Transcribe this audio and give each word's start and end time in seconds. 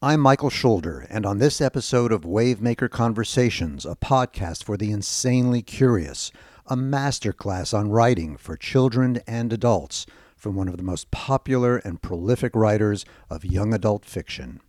I'm 0.00 0.20
Michael 0.20 0.48
Schulder, 0.48 1.08
and 1.10 1.26
on 1.26 1.38
this 1.38 1.60
episode 1.60 2.12
of 2.12 2.20
Wavemaker 2.20 2.88
Conversations, 2.88 3.84
a 3.84 3.96
podcast 3.96 4.62
for 4.62 4.76
the 4.76 4.92
insanely 4.92 5.60
curious, 5.60 6.30
a 6.68 6.76
masterclass 6.76 7.76
on 7.76 7.90
writing 7.90 8.36
for 8.36 8.56
children 8.56 9.20
and 9.26 9.52
adults 9.52 10.06
from 10.36 10.54
one 10.54 10.68
of 10.68 10.76
the 10.76 10.84
most 10.84 11.10
popular 11.10 11.78
and 11.78 12.00
prolific 12.00 12.54
writers 12.54 13.04
of 13.28 13.44
young 13.44 13.74
adult 13.74 14.04
fiction. 14.04 14.60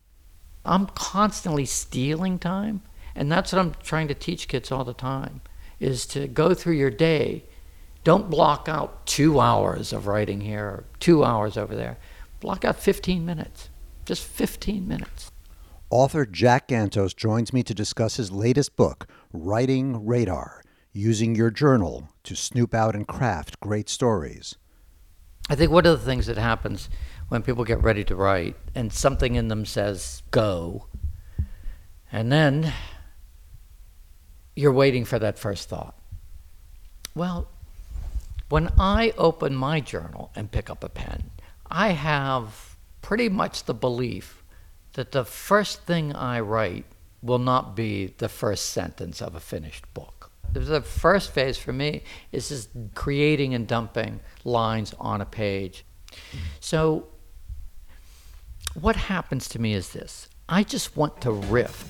I'm 0.66 0.88
constantly 0.88 1.66
stealing 1.66 2.40
time, 2.40 2.82
and 3.14 3.32
that's 3.32 3.54
what 3.54 3.60
I'm 3.60 3.76
trying 3.84 4.08
to 4.08 4.16
teach 4.16 4.48
kids 4.48 4.72
all 4.72 4.84
the 4.84 4.96
time 4.96 5.42
is 5.80 6.08
to 6.08 6.28
go 6.28 6.56
through 6.56 6.74
your 6.74 6.90
day. 6.90 7.46
Don't 8.04 8.32
block 8.32 8.68
out 8.68 9.06
2 9.06 9.40
hours 9.40 9.94
of 9.94 10.08
writing 10.08 10.42
here 10.42 10.66
or 10.66 10.86
2 11.00 11.24
hours 11.24 11.56
over 11.56 11.76
there. 11.76 12.00
Block 12.40 12.66
out 12.66 12.78
15 12.78 13.24
minutes. 13.24 13.69
Just 14.10 14.24
15 14.24 14.88
minutes. 14.88 15.30
Author 15.92 16.26
Jack 16.26 16.70
Gantos 16.70 17.16
joins 17.16 17.54
me 17.54 17.62
to 17.62 17.76
discuss 17.76 18.16
his 18.16 18.32
latest 18.32 18.76
book, 18.76 19.06
Writing 19.32 20.04
Radar 20.04 20.64
Using 20.92 21.36
Your 21.36 21.52
Journal 21.52 22.10
to 22.24 22.36
Snoop 22.36 22.74
Out 22.74 22.96
and 22.96 23.08
Craft 23.08 23.60
Great 23.60 23.88
Stories. 23.88 24.56
I 25.48 25.54
think 25.54 25.72
one 25.72 25.86
of 25.86 26.00
the 26.00 26.04
things 26.04 26.26
that 26.26 26.40
happens 26.40 26.90
when 27.28 27.44
people 27.44 27.64
get 27.64 27.84
ready 27.84 28.04
to 28.06 28.16
write 28.16 28.56
and 28.74 28.92
something 28.92 29.36
in 29.36 29.48
them 29.48 29.64
says 29.64 30.24
go, 30.32 30.88
and 32.12 32.32
then 32.32 32.74
you're 34.56 34.74
waiting 34.74 35.06
for 35.06 35.20
that 35.20 35.38
first 35.38 35.70
thought. 35.70 35.96
Well, 37.14 37.48
when 38.50 38.72
I 38.80 39.14
open 39.20 39.54
my 39.54 39.80
journal 39.80 40.32
and 40.36 40.52
pick 40.52 40.72
up 40.72 40.84
a 40.84 40.90
pen, 40.90 41.30
I 41.70 41.90
have 41.90 42.69
pretty 43.02 43.30
much 43.30 43.64
the 43.64 43.74
belief 43.74 44.44
that 44.94 45.12
the 45.12 45.26
first 45.26 45.84
thing 45.84 46.14
I 46.16 46.40
write 46.40 46.86
will 47.22 47.40
not 47.40 47.76
be 47.76 48.14
the 48.18 48.30
first 48.30 48.68
sentence 48.68 49.22
of 49.22 49.36
a 49.36 49.40
finished 49.40 49.92
book. 49.94 50.32
The 50.52 50.82
first 50.82 51.32
phase 51.32 51.58
for 51.58 51.72
me 51.74 52.02
is 52.32 52.50
just 52.50 52.70
creating 52.96 53.54
and 53.54 53.68
dumping 53.68 54.20
lines 54.44 54.96
on 55.00 55.22
a 55.22 55.26
page. 55.26 55.86
So, 56.60 57.08
what 58.74 58.96
happens 58.96 59.48
to 59.50 59.60
me 59.60 59.74
is 59.74 59.90
this 59.90 60.28
I 60.48 60.64
just 60.64 60.98
want 60.98 61.22
to 61.22 61.32
riff. 61.32 61.88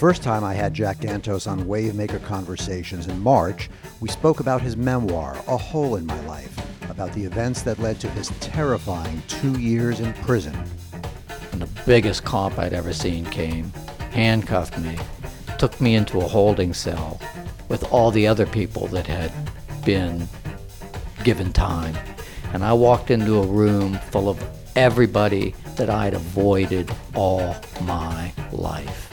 First 0.00 0.22
time 0.22 0.44
I 0.44 0.54
had 0.54 0.72
Jack 0.72 1.00
Gantos 1.00 1.46
on 1.46 1.66
Wavemaker 1.66 2.24
Conversations 2.24 3.06
in 3.06 3.20
March, 3.20 3.68
we 4.00 4.08
spoke 4.08 4.40
about 4.40 4.62
his 4.62 4.74
memoir, 4.74 5.36
A 5.46 5.58
Hole 5.58 5.96
in 5.96 6.06
My 6.06 6.18
Life, 6.20 6.56
about 6.90 7.12
the 7.12 7.22
events 7.22 7.60
that 7.64 7.78
led 7.78 8.00
to 8.00 8.08
his 8.08 8.30
terrifying 8.40 9.22
two 9.28 9.60
years 9.60 10.00
in 10.00 10.14
prison. 10.14 10.58
And 11.52 11.60
the 11.60 11.82
biggest 11.84 12.24
cop 12.24 12.58
I'd 12.58 12.72
ever 12.72 12.94
seen 12.94 13.26
came, 13.26 13.74
handcuffed 14.10 14.78
me, 14.78 14.96
took 15.58 15.78
me 15.82 15.96
into 15.96 16.20
a 16.20 16.26
holding 16.26 16.72
cell 16.72 17.20
with 17.68 17.84
all 17.92 18.10
the 18.10 18.26
other 18.26 18.46
people 18.46 18.86
that 18.86 19.06
had 19.06 19.30
been 19.84 20.26
given 21.24 21.52
time. 21.52 21.94
And 22.54 22.64
I 22.64 22.72
walked 22.72 23.10
into 23.10 23.36
a 23.36 23.46
room 23.46 23.98
full 24.10 24.30
of 24.30 24.42
everybody 24.76 25.54
that 25.76 25.90
I'd 25.90 26.14
avoided 26.14 26.90
all 27.14 27.54
my 27.82 28.32
life. 28.50 29.09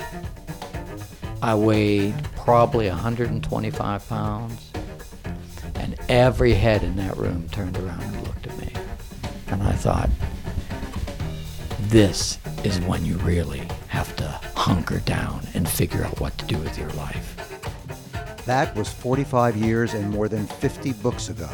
I 1.42 1.54
weighed 1.54 2.16
probably 2.36 2.90
125 2.90 4.10
pounds, 4.10 4.72
and 5.76 5.96
every 6.10 6.54
head 6.54 6.84
in 6.84 6.96
that 6.96 7.16
room 7.16 7.48
turned 7.50 7.78
around 7.78 8.02
and 8.02 8.28
looked 8.28 8.48
at 8.48 8.58
me. 8.58 8.74
And 9.48 9.62
I 9.62 9.74
thought, 9.74 10.10
this 11.82 12.40
is 12.64 12.80
when 12.82 13.06
you 13.06 13.18
really 13.18 13.62
have 13.88 14.16
to 14.16 14.28
hunker 14.56 15.00
down 15.02 15.42
and 15.54 15.70
figure 15.70 16.04
out 16.04 16.20
what 16.20 16.36
to 16.40 16.46
do 16.46 16.58
with 16.58 16.76
your 16.78 16.90
life. 16.92 17.36
That 18.46 18.76
was 18.76 18.90
45 18.92 19.58
years 19.58 19.94
and 19.94 20.10
more 20.10 20.28
than 20.28 20.48
50 20.48 20.94
books 20.94 21.30
ago. 21.30 21.50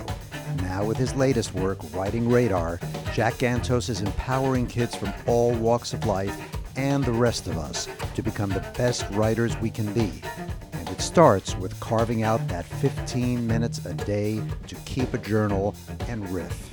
Now, 0.62 0.86
with 0.86 0.98
his 0.98 1.14
latest 1.16 1.54
work, 1.54 1.80
Writing 1.94 2.30
Radar, 2.30 2.80
Jack 3.14 3.34
Gantos 3.34 3.90
is 3.90 4.00
empowering 4.00 4.66
kids 4.66 4.96
from 4.96 5.14
all 5.28 5.54
walks 5.54 5.92
of 5.94 6.06
life 6.06 6.63
and 6.76 7.04
the 7.04 7.12
rest 7.12 7.48
of 7.48 7.58
us 7.58 7.88
to 8.16 8.24
become 8.24 8.50
the 8.50 8.66
best 8.78 9.06
writers 9.12 9.58
we 9.58 9.70
can 9.70 9.92
be. 9.94 10.12
And 10.74 10.90
it 10.90 11.02
starts 11.02 11.56
with 11.56 11.80
carving 11.80 12.24
out 12.24 12.48
that 12.48 12.66
15 12.66 13.46
minutes 13.46 13.86
a 13.86 13.94
day 13.94 14.42
to 14.68 14.76
keep 14.86 15.14
a 15.14 15.18
journal 15.18 15.76
and 16.08 16.28
riff. 16.30 16.70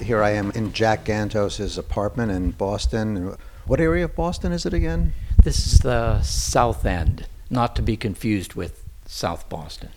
Here 0.00 0.22
I 0.22 0.30
am 0.30 0.50
in 0.52 0.72
Jack 0.72 1.04
Gantos's 1.04 1.78
apartment 1.78 2.32
in 2.32 2.50
Boston. 2.50 3.36
What 3.66 3.80
area 3.80 4.04
of 4.04 4.16
Boston 4.16 4.50
is 4.52 4.66
it 4.66 4.74
again? 4.74 5.12
This 5.42 5.72
is 5.72 5.78
the 5.78 6.20
South 6.22 6.84
End, 6.84 7.26
not 7.48 7.76
to 7.76 7.82
be 7.82 7.96
confused 7.96 8.54
with 8.54 8.84
South 9.06 9.48
Boston. 9.48 9.90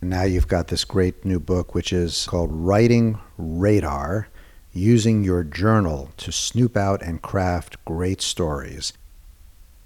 And 0.00 0.10
now 0.10 0.24
you've 0.24 0.48
got 0.48 0.68
this 0.68 0.84
great 0.84 1.24
new 1.24 1.40
book, 1.40 1.74
which 1.74 1.92
is 1.92 2.26
called 2.26 2.50
Writing 2.52 3.18
Radar 3.38 4.28
using 4.72 5.22
your 5.22 5.44
journal 5.44 6.10
to 6.16 6.32
snoop 6.32 6.76
out 6.76 7.02
and 7.02 7.22
craft 7.22 7.82
great 7.84 8.20
stories. 8.22 8.92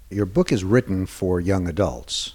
Your 0.09 0.25
book 0.25 0.51
is 0.51 0.63
written 0.63 1.05
for 1.05 1.41
young 1.41 1.67
adults. 1.67 2.33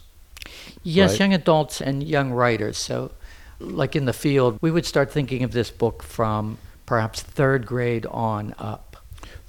Yes, 0.82 1.12
right? 1.12 1.20
young 1.20 1.34
adults 1.34 1.80
and 1.80 2.02
young 2.02 2.32
writers. 2.32 2.76
So, 2.76 3.12
like 3.58 3.96
in 3.96 4.04
the 4.04 4.12
field, 4.12 4.58
we 4.60 4.70
would 4.70 4.84
start 4.84 5.10
thinking 5.10 5.42
of 5.42 5.52
this 5.52 5.70
book 5.70 6.02
from 6.02 6.58
perhaps 6.84 7.22
third 7.22 7.66
grade 7.66 8.04
on 8.06 8.54
up. 8.58 8.96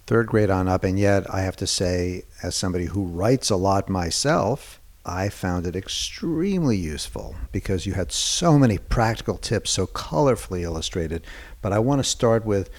Third 0.05 0.27
grade 0.27 0.49
on 0.49 0.67
up, 0.67 0.83
and 0.83 0.99
yet 0.99 1.29
I 1.33 1.41
have 1.41 1.55
to 1.57 1.67
say, 1.67 2.23
as 2.41 2.55
somebody 2.55 2.85
who 2.85 3.03
writes 3.03 3.49
a 3.49 3.55
lot 3.55 3.89
myself, 3.89 4.79
I 5.05 5.29
found 5.29 5.67
it 5.67 5.75
extremely 5.75 6.77
useful 6.77 7.35
because 7.51 7.85
you 7.85 7.93
had 7.93 8.11
so 8.11 8.57
many 8.57 8.77
practical 8.77 9.37
tips, 9.37 9.71
so 9.71 9.85
colorfully 9.85 10.61
illustrated. 10.61 11.25
But 11.61 11.73
I 11.73 11.79
want 11.79 11.99
to 11.99 12.09
start 12.09 12.45
with 12.45 12.69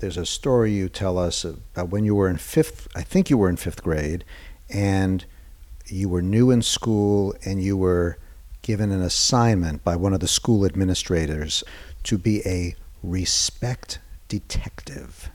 there's 0.00 0.16
a 0.16 0.26
story 0.26 0.72
you 0.72 0.88
tell 0.88 1.18
us 1.18 1.44
about 1.44 1.90
when 1.90 2.04
you 2.04 2.14
were 2.14 2.28
in 2.28 2.36
fifth, 2.36 2.88
I 2.94 3.02
think 3.02 3.30
you 3.30 3.38
were 3.38 3.48
in 3.48 3.56
fifth 3.56 3.82
grade, 3.82 4.24
and 4.68 5.24
you 5.86 6.08
were 6.08 6.22
new 6.22 6.50
in 6.50 6.62
school 6.62 7.34
and 7.44 7.62
you 7.62 7.76
were 7.76 8.18
given 8.62 8.92
an 8.92 9.02
assignment 9.02 9.82
by 9.84 9.96
one 9.96 10.12
of 10.12 10.20
the 10.20 10.28
school 10.28 10.64
administrators 10.64 11.64
to 12.02 12.18
be 12.18 12.46
a 12.46 12.74
respect 13.02 13.98
detective. 14.28 15.30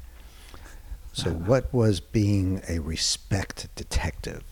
So, 1.13 1.29
uh-huh. 1.29 1.39
what 1.39 1.73
was 1.73 1.99
being 1.99 2.61
a 2.67 2.79
respect 2.79 3.69
detective? 3.75 4.43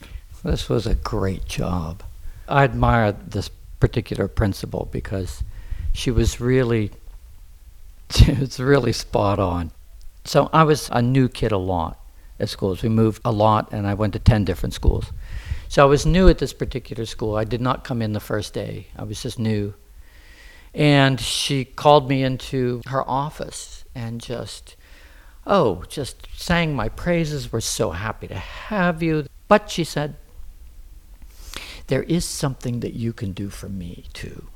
This 0.43 0.69
was 0.69 0.87
a 0.87 0.95
great 0.95 1.45
job. 1.45 2.03
I 2.47 2.63
admire 2.63 3.11
this 3.11 3.49
particular 3.79 4.27
principal 4.27 4.89
because 4.91 5.43
she 5.93 6.09
was 6.09 6.41
really, 6.41 6.91
she 8.09 8.33
was 8.33 8.59
really 8.59 8.93
spot 8.93 9.39
on. 9.39 9.71
So 10.25 10.49
I 10.51 10.63
was 10.63 10.89
a 10.91 11.01
new 11.01 11.29
kid 11.29 11.51
a 11.51 11.57
lot 11.57 11.99
at 12.39 12.49
schools. 12.49 12.81
We 12.81 12.89
moved 12.89 13.21
a 13.23 13.31
lot, 13.31 13.71
and 13.71 13.87
I 13.87 13.93
went 13.93 14.13
to 14.13 14.19
10 14.19 14.45
different 14.45 14.73
schools. 14.73 15.11
So 15.67 15.83
I 15.83 15.85
was 15.85 16.05
new 16.05 16.27
at 16.27 16.39
this 16.39 16.53
particular 16.53 17.05
school. 17.05 17.35
I 17.35 17.43
did 17.43 17.61
not 17.61 17.83
come 17.83 18.01
in 18.01 18.13
the 18.13 18.19
first 18.19 18.53
day, 18.53 18.87
I 18.97 19.03
was 19.03 19.21
just 19.21 19.39
new. 19.39 19.73
And 20.73 21.19
she 21.19 21.65
called 21.65 22.09
me 22.09 22.23
into 22.23 22.81
her 22.87 23.07
office 23.07 23.83
and 23.93 24.21
just, 24.21 24.75
oh, 25.45 25.83
just 25.89 26.27
sang 26.35 26.75
my 26.75 26.89
praises. 26.89 27.51
We're 27.51 27.59
so 27.59 27.91
happy 27.91 28.27
to 28.27 28.35
have 28.35 29.03
you. 29.03 29.27
But 29.47 29.69
she 29.69 29.83
said, 29.83 30.15
there 31.91 32.03
is 32.03 32.23
something 32.23 32.79
that 32.79 32.93
you 32.93 33.11
can 33.11 33.33
do 33.33 33.49
for 33.49 33.67
me 33.67 34.05
too. 34.13 34.47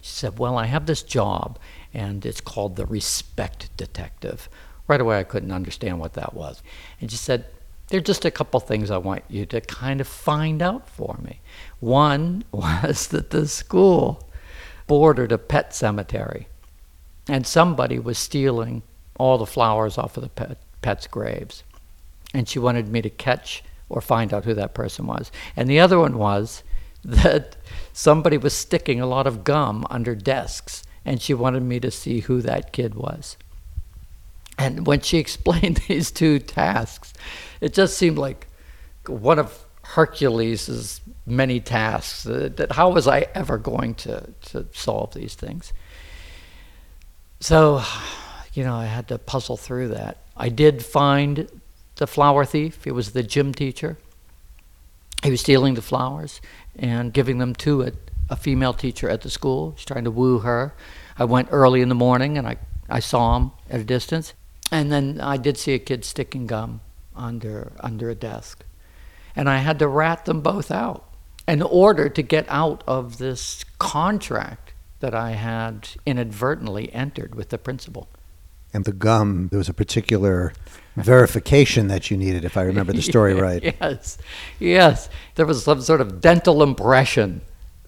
She 0.00 0.14
said, 0.14 0.38
Well, 0.38 0.56
I 0.56 0.64
have 0.64 0.86
this 0.86 1.02
job, 1.02 1.58
and 1.92 2.24
it's 2.24 2.40
called 2.40 2.76
the 2.76 2.86
Respect 2.86 3.68
Detective. 3.76 4.48
Right 4.88 4.98
away, 4.98 5.18
I 5.18 5.24
couldn't 5.24 5.52
understand 5.52 6.00
what 6.00 6.14
that 6.14 6.32
was. 6.32 6.62
And 6.98 7.10
she 7.10 7.18
said, 7.18 7.44
There 7.88 7.98
are 7.98 8.02
just 8.02 8.24
a 8.24 8.30
couple 8.30 8.60
things 8.60 8.90
I 8.90 8.96
want 8.96 9.24
you 9.28 9.44
to 9.44 9.60
kind 9.60 10.00
of 10.00 10.08
find 10.08 10.62
out 10.62 10.88
for 10.88 11.18
me. 11.22 11.42
One 11.80 12.44
was 12.50 13.08
that 13.08 13.28
the 13.28 13.46
school 13.46 14.26
bordered 14.86 15.32
a 15.32 15.38
pet 15.38 15.74
cemetery, 15.74 16.48
and 17.28 17.46
somebody 17.46 17.98
was 17.98 18.16
stealing 18.16 18.82
all 19.18 19.36
the 19.36 19.44
flowers 19.44 19.98
off 19.98 20.16
of 20.16 20.22
the 20.22 20.30
pet, 20.30 20.56
pets' 20.80 21.06
graves. 21.06 21.62
And 22.32 22.48
she 22.48 22.58
wanted 22.58 22.88
me 22.88 23.02
to 23.02 23.10
catch 23.10 23.62
or 23.90 24.00
find 24.00 24.32
out 24.32 24.46
who 24.46 24.54
that 24.54 24.72
person 24.72 25.06
was. 25.06 25.30
And 25.54 25.68
the 25.68 25.80
other 25.80 25.98
one 25.98 26.16
was 26.16 26.62
that 27.04 27.56
somebody 27.92 28.36
was 28.36 28.54
sticking 28.54 29.00
a 29.00 29.06
lot 29.06 29.26
of 29.26 29.44
gum 29.44 29.86
under 29.90 30.14
desks, 30.14 30.82
and 31.04 31.20
she 31.20 31.34
wanted 31.34 31.62
me 31.62 31.80
to 31.80 31.90
see 31.90 32.20
who 32.20 32.40
that 32.42 32.72
kid 32.72 32.94
was. 32.94 33.36
And 34.58 34.86
when 34.86 35.00
she 35.00 35.18
explained 35.26 35.82
these 35.88 36.10
two 36.10 36.38
tasks, 36.38 37.12
it 37.60 37.74
just 37.74 37.96
seemed 37.96 38.18
like 38.18 38.46
one 39.06 39.38
of 39.38 39.64
Hercules' 39.82 41.00
many 41.26 41.60
tasks. 41.60 42.26
Uh, 42.26 42.50
that 42.56 42.72
how 42.72 42.90
was 42.90 43.08
I 43.08 43.26
ever 43.34 43.58
going 43.58 43.94
to, 43.94 44.32
to 44.46 44.66
solve 44.72 45.14
these 45.14 45.34
things? 45.34 45.72
So, 47.40 47.82
you 48.52 48.64
know, 48.64 48.74
I 48.74 48.84
had 48.84 49.08
to 49.08 49.18
puzzle 49.18 49.56
through 49.56 49.88
that. 49.88 50.18
I 50.36 50.48
did 50.48 50.84
find 50.84 51.48
the 51.96 52.06
flower 52.06 52.44
thief. 52.44 52.84
He 52.84 52.90
was 52.90 53.12
the 53.12 53.22
gym 53.22 53.54
teacher. 53.54 53.96
He 55.22 55.30
was 55.30 55.40
stealing 55.40 55.74
the 55.74 55.82
flowers 55.82 56.40
and 56.76 57.12
giving 57.12 57.38
them 57.38 57.54
to 57.56 57.82
a, 57.82 57.92
a 58.30 58.36
female 58.36 58.72
teacher 58.72 59.08
at 59.08 59.20
the 59.20 59.30
school. 59.30 59.72
He's 59.72 59.84
trying 59.84 60.04
to 60.04 60.10
woo 60.10 60.38
her. 60.40 60.74
I 61.18 61.24
went 61.24 61.48
early 61.50 61.82
in 61.82 61.88
the 61.88 61.94
morning 61.94 62.38
and 62.38 62.46
I, 62.46 62.56
I 62.88 63.00
saw 63.00 63.36
him 63.36 63.52
at 63.68 63.80
a 63.80 63.84
distance. 63.84 64.34
And 64.72 64.90
then 64.90 65.20
I 65.20 65.36
did 65.36 65.58
see 65.58 65.74
a 65.74 65.78
kid 65.78 66.04
sticking 66.04 66.46
gum 66.46 66.80
under 67.14 67.72
under 67.80 68.08
a 68.08 68.14
desk. 68.14 68.64
And 69.36 69.48
I 69.48 69.58
had 69.58 69.78
to 69.80 69.88
rat 69.88 70.24
them 70.24 70.40
both 70.40 70.70
out 70.70 71.08
in 71.46 71.62
order 71.62 72.08
to 72.08 72.22
get 72.22 72.46
out 72.48 72.82
of 72.86 73.18
this 73.18 73.64
contract 73.78 74.72
that 75.00 75.14
I 75.14 75.32
had 75.32 75.88
inadvertently 76.06 76.92
entered 76.92 77.34
with 77.34 77.48
the 77.48 77.58
principal. 77.58 78.08
And 78.72 78.84
the 78.84 78.92
gum, 78.92 79.48
there 79.50 79.58
was 79.58 79.68
a 79.68 79.74
particular 79.74 80.52
verification 80.96 81.88
that 81.88 82.10
you 82.10 82.16
needed, 82.16 82.44
if 82.44 82.56
I 82.56 82.62
remember 82.62 82.92
the 82.92 83.02
story 83.02 83.34
right. 83.48 83.62
yes, 83.62 84.18
yes. 84.58 85.08
There 85.34 85.46
was 85.46 85.64
some 85.64 85.80
sort 85.80 86.00
of 86.00 86.20
dental 86.20 86.62
impression. 86.62 87.42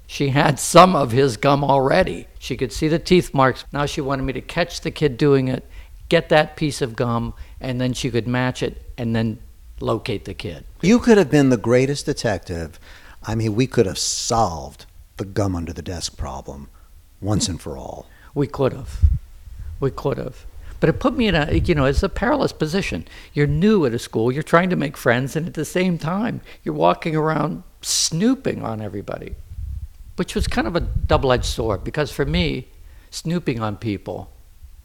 She 0.07 0.29
had 0.29 0.59
some 0.59 0.95
of 0.95 1.13
his 1.13 1.37
gum 1.37 1.65
already. 1.65 2.27
She 2.39 2.57
could 2.57 2.73
see 2.73 2.89
the 2.89 2.99
teeth 2.99 3.33
marks. 3.33 3.65
Now 3.73 3.87
she 3.87 4.01
wanted 4.01 4.25
me 4.25 4.33
to 4.35 4.41
catch 4.41 4.81
the 4.81 4.91
kid 4.91 5.17
doing 5.17 5.49
it, 5.49 5.67
get 6.09 6.29
that 6.29 6.57
piece 6.57 6.83
of 6.83 6.97
gum, 6.97 7.35
and 7.61 7.81
then 7.81 7.93
she 7.93 8.11
could 8.11 8.27
match 8.29 8.63
it 8.63 8.83
and 8.99 9.15
then 9.17 9.39
locate 9.81 10.25
the 10.25 10.35
kid. 10.35 10.65
You 10.81 10.99
could 10.99 11.19
have 11.19 11.31
been 11.31 11.49
the 11.49 11.57
greatest 11.57 12.07
detective. 12.07 12.79
I 13.23 13.35
mean, 13.35 13.55
we 13.55 13.67
could 13.67 13.87
have 13.87 13.99
solved 13.99 14.87
the 15.17 15.25
gum 15.25 15.55
under 15.55 15.73
the 15.73 15.83
desk 15.83 16.17
problem 16.17 16.69
once 17.21 17.49
and 17.49 17.61
for 17.61 17.77
all. 17.77 18.07
We 18.35 18.47
could 18.47 18.73
have. 18.73 19.01
We 19.81 19.91
could 19.91 20.19
have. 20.19 20.45
But 20.83 20.89
it 20.89 20.99
put 20.99 21.17
me 21.17 21.29
in 21.29 21.37
a, 21.37 21.49
you 21.59 21.77
know, 21.77 21.85
it's 21.85 22.03
a 22.03 22.09
perilous 22.09 22.53
position. 22.53 23.07
You're 23.35 23.47
new 23.47 23.87
at 23.87 23.95
a 23.95 24.01
school, 24.01 24.33
you're 24.33 24.43
trying 24.43 24.69
to 24.71 24.75
make 24.75 24.97
friends, 24.97 25.37
and 25.37 25.47
at 25.47 25.55
the 25.55 25.65
same 25.65 25.97
time, 25.97 26.41
you're 26.65 26.75
walking 26.75 27.15
around 27.15 27.63
snooping 27.83 28.65
on 28.65 28.81
everybody, 28.81 29.37
which 30.17 30.35
was 30.35 30.49
kind 30.49 30.67
of 30.67 30.75
a 30.75 30.81
double 30.81 31.31
edged 31.31 31.45
sword 31.45 31.85
because 31.85 32.11
for 32.11 32.27
me, 32.27 32.67
snooping 33.13 33.61
on 33.61 33.77
people 33.77 34.33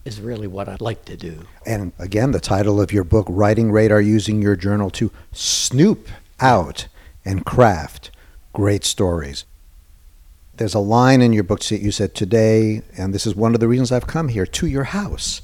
is 0.05 0.21
really 0.21 0.45
what 0.45 0.69
I 0.69 0.77
like 0.79 1.03
to 1.05 1.17
do. 1.17 1.47
And 1.65 1.93
again, 1.97 2.29
the 2.29 2.39
title 2.39 2.79
of 2.79 2.93
your 2.93 3.03
book, 3.03 3.25
Writing 3.27 3.71
Radar 3.71 3.99
Using 3.99 4.39
Your 4.39 4.55
Journal 4.55 4.91
to 4.91 5.11
Snoop 5.31 6.09
Out 6.39 6.85
and 7.25 7.43
Craft 7.43 8.11
Great 8.53 8.85
Stories. 8.85 9.45
There's 10.57 10.75
a 10.75 10.79
line 10.79 11.23
in 11.23 11.33
your 11.33 11.43
book 11.43 11.61
that 11.61 11.81
you 11.81 11.89
said 11.89 12.13
today, 12.13 12.83
and 12.95 13.15
this 13.15 13.25
is 13.25 13.33
one 13.33 13.55
of 13.55 13.59
the 13.59 13.67
reasons 13.67 13.91
I've 13.91 14.05
come 14.05 14.27
here, 14.27 14.45
to 14.45 14.67
your 14.67 14.83
house. 14.83 15.41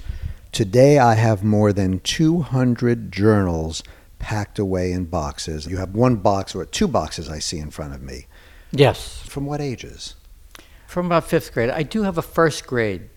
Today 0.54 1.00
I 1.00 1.16
have 1.16 1.44
more 1.44 1.74
than 1.74 2.00
200 2.02 3.12
journals 3.12 3.82
packed 4.20 4.60
away 4.60 4.92
in 4.92 5.06
boxes. 5.06 5.66
You 5.66 5.78
have 5.78 5.96
one 5.96 6.18
box 6.18 6.54
or 6.54 6.64
two 6.64 6.88
boxes 6.88 7.28
I 7.28 7.40
see 7.40 7.58
in 7.58 7.72
front 7.72 7.96
of 7.96 8.04
me. 8.04 8.28
Yes. 8.72 9.24
From 9.28 9.48
what 9.48 9.62
ages? 9.62 10.14
From 10.86 11.08
about 11.08 11.24
fifth 11.24 11.52
grade. 11.56 11.72
I 11.72 11.82
do 11.82 12.04
have 12.04 12.20
a 12.20 12.22
first 12.22 12.68
grade 12.68 13.10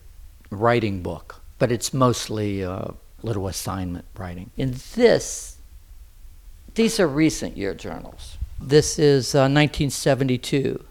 writing 0.49 1.03
book, 1.03 1.43
but 1.59 1.71
it's 1.71 1.93
mostly 1.93 2.65
uh, 2.65 2.93
little 3.23 3.49
assignment 3.49 4.07
writing. 4.17 4.51
In 4.57 4.75
this, 4.95 5.59
these 6.75 6.99
are 6.99 7.07
recent 7.07 7.55
year 7.55 7.75
journals. 7.75 8.39
This 8.59 8.99
is 8.99 9.35
uh, 9.35 9.45
1972. 9.45 10.83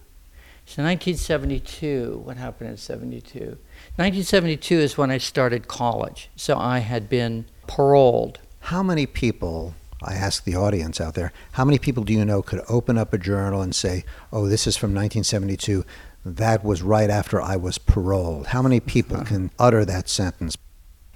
So 0.67 0.83
1972, 0.83 2.21
what 2.23 2.37
happened 2.37 2.69
in 2.69 2.77
72? 2.77 3.57
1972 3.97 4.75
is 4.75 4.97
when 4.97 5.11
I 5.11 5.17
started 5.17 5.67
college. 5.67 6.29
So 6.35 6.57
I 6.57 6.79
had 6.79 7.09
been 7.09 7.45
paroled. 7.67 8.39
How 8.59 8.83
many 8.83 9.05
people, 9.05 9.73
I 10.03 10.15
ask 10.15 10.43
the 10.43 10.55
audience 10.55 10.99
out 10.99 11.13
there, 11.13 11.31
how 11.53 11.65
many 11.65 11.79
people 11.79 12.03
do 12.03 12.13
you 12.13 12.25
know 12.25 12.41
could 12.41 12.61
open 12.67 12.97
up 12.97 13.13
a 13.13 13.17
journal 13.17 13.61
and 13.61 13.73
say, 13.73 14.03
oh, 14.33 14.47
this 14.47 14.67
is 14.67 14.75
from 14.75 14.93
1972? 14.93 15.85
that 16.25 16.63
was 16.63 16.81
right 16.81 17.09
after 17.09 17.39
I 17.39 17.55
was 17.55 17.77
paroled. 17.77 18.47
How 18.47 18.61
many 18.61 18.79
people 18.79 19.17
uh-huh. 19.17 19.25
can 19.25 19.51
utter 19.59 19.85
that 19.85 20.09
sentence? 20.09 20.57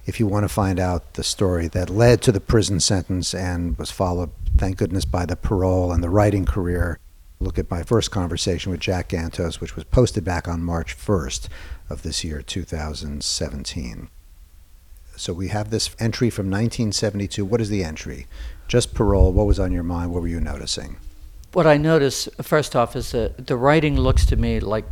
If 0.06 0.20
you 0.20 0.26
want 0.26 0.44
to 0.44 0.48
find 0.48 0.78
out 0.78 1.14
the 1.14 1.24
story 1.24 1.68
that 1.68 1.90
led 1.90 2.22
to 2.22 2.32
the 2.32 2.40
prison 2.40 2.80
sentence 2.80 3.34
and 3.34 3.76
was 3.76 3.90
followed, 3.90 4.30
thank 4.56 4.78
goodness, 4.78 5.04
by 5.04 5.26
the 5.26 5.36
parole 5.36 5.92
and 5.92 6.02
the 6.02 6.08
writing 6.08 6.46
career, 6.46 6.98
look 7.40 7.58
at 7.58 7.70
my 7.70 7.82
first 7.82 8.10
conversation 8.10 8.70
with 8.70 8.80
Jack 8.80 9.08
Gantos, 9.08 9.60
which 9.60 9.74
was 9.74 9.84
posted 9.84 10.22
back 10.22 10.46
on 10.46 10.62
March 10.62 10.94
1st 10.94 11.48
of 11.88 12.02
this 12.02 12.22
year, 12.22 12.42
2017. 12.42 14.10
So 15.16 15.32
we 15.32 15.48
have 15.48 15.70
this 15.70 15.96
entry 15.98 16.28
from 16.28 16.46
1972. 16.46 17.42
What 17.42 17.62
is 17.62 17.70
the 17.70 17.82
entry? 17.82 18.26
Just 18.68 18.92
parole. 18.92 19.32
What 19.32 19.46
was 19.46 19.58
on 19.58 19.72
your 19.72 19.82
mind? 19.82 20.12
What 20.12 20.20
were 20.20 20.28
you 20.28 20.40
noticing? 20.40 20.96
What 21.54 21.66
I 21.66 21.78
notice, 21.78 22.28
first 22.42 22.76
off, 22.76 22.94
is 22.94 23.12
that 23.12 23.46
the 23.46 23.56
writing 23.56 23.96
looks 23.96 24.26
to 24.26 24.36
me 24.36 24.60
like 24.60 24.84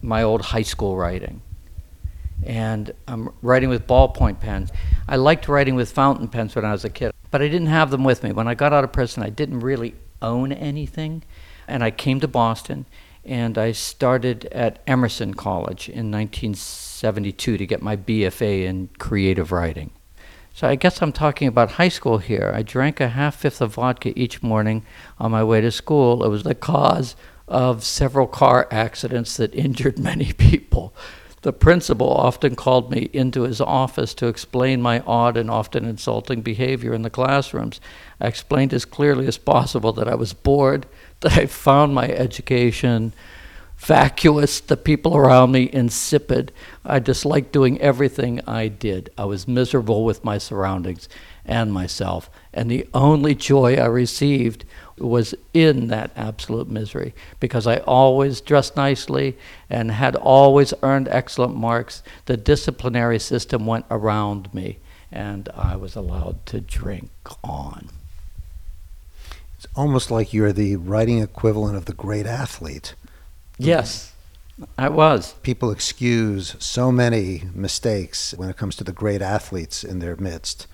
my 0.00 0.22
old 0.22 0.42
high 0.42 0.62
school 0.62 0.96
writing. 0.96 1.42
And 2.44 2.92
I'm 3.08 3.30
writing 3.42 3.68
with 3.70 3.88
ballpoint 3.88 4.38
pens. 4.38 4.70
I 5.08 5.16
liked 5.16 5.48
writing 5.48 5.74
with 5.74 5.90
fountain 5.90 6.28
pens 6.28 6.54
when 6.54 6.64
I 6.64 6.70
was 6.70 6.84
a 6.84 6.90
kid, 6.90 7.12
but 7.32 7.42
I 7.42 7.48
didn't 7.48 7.66
have 7.66 7.90
them 7.90 8.04
with 8.04 8.22
me. 8.22 8.30
When 8.30 8.46
I 8.46 8.54
got 8.54 8.72
out 8.72 8.84
of 8.84 8.92
prison, 8.92 9.24
I 9.24 9.30
didn't 9.30 9.60
really 9.60 9.96
own 10.22 10.52
anything. 10.52 11.24
And 11.68 11.84
I 11.84 11.90
came 11.90 12.20
to 12.20 12.28
Boston 12.28 12.86
and 13.24 13.58
I 13.58 13.72
started 13.72 14.46
at 14.46 14.82
Emerson 14.86 15.34
College 15.34 15.88
in 15.88 16.10
1972 16.10 17.58
to 17.58 17.66
get 17.66 17.82
my 17.82 17.96
BFA 17.96 18.64
in 18.64 18.88
creative 18.98 19.52
writing. 19.52 19.90
So 20.54 20.66
I 20.66 20.74
guess 20.74 21.02
I'm 21.02 21.12
talking 21.12 21.46
about 21.46 21.72
high 21.72 21.90
school 21.90 22.18
here. 22.18 22.50
I 22.52 22.62
drank 22.62 23.00
a 23.00 23.10
half 23.10 23.36
fifth 23.36 23.60
of 23.60 23.74
vodka 23.74 24.18
each 24.18 24.42
morning 24.42 24.84
on 25.18 25.30
my 25.30 25.44
way 25.44 25.60
to 25.60 25.70
school. 25.70 26.24
It 26.24 26.30
was 26.30 26.42
the 26.42 26.54
cause 26.54 27.14
of 27.46 27.84
several 27.84 28.26
car 28.26 28.66
accidents 28.70 29.36
that 29.36 29.54
injured 29.54 29.98
many 30.00 30.32
people. 30.32 30.94
The 31.42 31.52
principal 31.52 32.10
often 32.10 32.56
called 32.56 32.90
me 32.90 33.08
into 33.12 33.42
his 33.42 33.60
office 33.60 34.12
to 34.14 34.26
explain 34.26 34.82
my 34.82 35.00
odd 35.06 35.36
and 35.36 35.48
often 35.48 35.84
insulting 35.84 36.42
behavior 36.42 36.92
in 36.92 37.02
the 37.02 37.10
classrooms. 37.10 37.80
I 38.20 38.26
explained 38.26 38.74
as 38.74 38.84
clearly 38.84 39.28
as 39.28 39.38
possible 39.38 39.92
that 39.92 40.08
I 40.08 40.16
was 40.16 40.32
bored, 40.32 40.86
that 41.20 41.36
I 41.36 41.46
found 41.46 41.94
my 41.94 42.08
education 42.08 43.12
vacuous, 43.78 44.60
the 44.60 44.76
people 44.76 45.16
around 45.16 45.52
me 45.52 45.70
insipid. 45.72 46.52
I 46.84 46.98
disliked 46.98 47.52
doing 47.52 47.80
everything 47.80 48.40
I 48.46 48.68
did. 48.68 49.10
I 49.16 49.24
was 49.24 49.48
miserable 49.48 50.04
with 50.04 50.24
my 50.24 50.36
surroundings 50.38 51.08
and 51.44 51.72
myself. 51.72 52.28
And 52.52 52.70
the 52.70 52.86
only 52.92 53.34
joy 53.34 53.76
I 53.76 53.86
received 53.86 54.64
was 54.98 55.34
in 55.54 55.86
that 55.88 56.10
absolute 56.16 56.68
misery 56.68 57.14
because 57.38 57.66
I 57.66 57.78
always 57.78 58.40
dressed 58.40 58.76
nicely 58.76 59.38
and 59.70 59.92
had 59.92 60.16
always 60.16 60.74
earned 60.82 61.08
excellent 61.08 61.56
marks. 61.56 62.02
The 62.26 62.36
disciplinary 62.36 63.20
system 63.20 63.64
went 63.64 63.86
around 63.90 64.52
me 64.52 64.78
and 65.10 65.48
I 65.54 65.76
was 65.76 65.94
allowed 65.94 66.44
to 66.46 66.60
drink 66.60 67.10
on. 67.44 67.88
It's 69.58 69.66
almost 69.74 70.08
like 70.08 70.32
you're 70.32 70.52
the 70.52 70.76
writing 70.76 71.18
equivalent 71.18 71.76
of 71.76 71.86
the 71.86 71.92
great 71.92 72.26
athlete. 72.26 72.94
Yes, 73.58 74.12
I 74.78 74.88
was. 74.88 75.32
People 75.42 75.72
excuse 75.72 76.54
so 76.60 76.92
many 76.92 77.42
mistakes 77.52 78.32
when 78.36 78.48
it 78.48 78.56
comes 78.56 78.76
to 78.76 78.84
the 78.84 78.92
great 78.92 79.20
athletes 79.20 79.82
in 79.82 79.98
their 79.98 80.14
midst. 80.14 80.68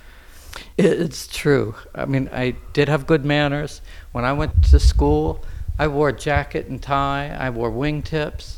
It's 0.77 1.27
true. 1.27 1.77
I 1.95 2.05
mean, 2.05 2.29
I 2.31 2.57
did 2.75 2.89
have 2.91 3.07
good 3.07 3.25
manners. 3.25 3.81
When 4.13 4.27
I 4.27 4.35
went 4.35 4.63
to 4.65 4.79
school, 4.79 5.43
I 5.79 5.87
wore 5.87 6.11
a 6.11 6.13
jacket 6.13 6.67
and 6.67 6.83
tie. 6.83 7.29
I 7.29 7.49
wore 7.49 7.71
wingtips. 7.71 8.57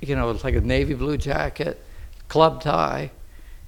You 0.00 0.16
know, 0.16 0.28
like 0.42 0.56
a 0.56 0.60
navy 0.60 0.94
blue 0.94 1.16
jacket, 1.16 1.80
club 2.26 2.62
tie, 2.62 3.12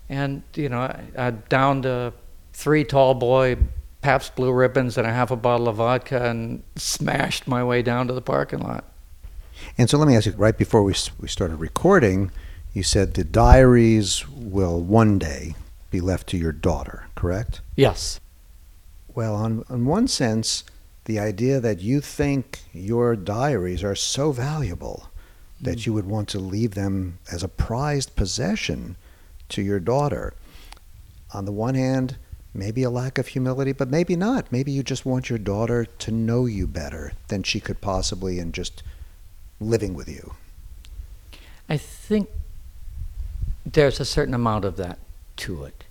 and 0.08 0.42
you 0.56 0.68
know, 0.68 0.80
I, 0.80 1.04
I 1.16 1.30
downed 1.30 1.86
a 1.86 2.12
three 2.52 2.82
tall 2.82 3.14
boy 3.14 3.58
Pabst 4.04 4.36
Blue 4.36 4.52
Ribbons 4.52 4.98
and 4.98 5.06
a 5.06 5.12
half 5.14 5.30
a 5.30 5.36
bottle 5.36 5.66
of 5.66 5.76
vodka 5.76 6.28
and 6.28 6.62
smashed 6.76 7.48
my 7.48 7.64
way 7.64 7.80
down 7.80 8.06
to 8.08 8.12
the 8.12 8.20
parking 8.20 8.58
lot. 8.58 8.84
And 9.78 9.88
so 9.88 9.96
let 9.96 10.06
me 10.06 10.14
ask 10.14 10.26
you, 10.26 10.32
right 10.32 10.58
before 10.58 10.82
we, 10.82 10.94
we 11.18 11.26
started 11.26 11.56
recording, 11.56 12.30
you 12.74 12.82
said 12.82 13.14
the 13.14 13.24
diaries 13.24 14.28
will 14.28 14.78
one 14.78 15.18
day 15.18 15.54
be 15.90 16.02
left 16.02 16.26
to 16.28 16.36
your 16.36 16.52
daughter, 16.52 17.06
correct? 17.14 17.62
Yes. 17.76 18.20
Well, 19.14 19.34
on, 19.34 19.64
on 19.70 19.86
one 19.86 20.06
sense, 20.06 20.64
the 21.06 21.18
idea 21.18 21.58
that 21.60 21.80
you 21.80 22.02
think 22.02 22.58
your 22.74 23.16
diaries 23.16 23.82
are 23.82 23.94
so 23.94 24.32
valuable 24.32 25.08
mm. 25.62 25.64
that 25.64 25.86
you 25.86 25.94
would 25.94 26.06
want 26.06 26.28
to 26.28 26.38
leave 26.38 26.74
them 26.74 27.20
as 27.32 27.42
a 27.42 27.48
prized 27.48 28.14
possession 28.16 28.96
to 29.48 29.62
your 29.62 29.80
daughter. 29.80 30.34
On 31.32 31.46
the 31.46 31.52
one 31.52 31.74
hand, 31.74 32.18
maybe 32.54 32.82
a 32.84 32.90
lack 32.90 33.18
of 33.18 33.28
humility, 33.28 33.72
but 33.72 33.88
maybe 33.88 34.16
not. 34.16 34.50
Maybe 34.52 34.70
you 34.70 34.82
just 34.82 35.04
want 35.04 35.28
your 35.28 35.38
daughter 35.38 35.84
to 35.84 36.10
know 36.10 36.46
you 36.46 36.66
better 36.66 37.12
than 37.28 37.42
she 37.42 37.60
could 37.60 37.80
possibly 37.80 38.38
in 38.38 38.52
just 38.52 38.82
living 39.60 39.94
with 39.94 40.08
you. 40.08 40.34
I 41.68 41.76
think 41.76 42.28
there's 43.66 43.98
a 43.98 44.04
certain 44.04 44.34
amount 44.34 44.64
of 44.64 44.76
that 44.76 44.98
to 45.38 45.64
it. 45.64 45.84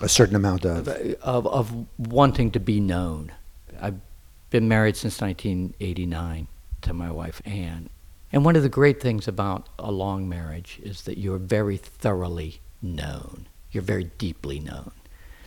A 0.00 0.08
certain 0.08 0.36
amount 0.36 0.64
of 0.64 0.88
of, 0.88 1.46
of 1.46 1.86
wanting 1.98 2.50
to 2.52 2.60
be 2.60 2.80
known. 2.80 3.32
I've 3.80 4.00
been 4.48 4.66
married 4.66 4.96
since 4.96 5.20
1989 5.20 6.48
to 6.82 6.94
my 6.94 7.10
wife 7.10 7.42
Anne, 7.44 7.90
and 8.32 8.44
one 8.44 8.56
of 8.56 8.62
the 8.62 8.70
great 8.70 9.00
things 9.00 9.28
about 9.28 9.68
a 9.78 9.92
long 9.92 10.28
marriage 10.28 10.80
is 10.82 11.02
that 11.02 11.18
you're 11.18 11.38
very 11.38 11.76
thoroughly 11.76 12.60
known. 12.80 13.46
You're 13.72 13.82
very 13.82 14.04
deeply 14.16 14.58
known. 14.58 14.92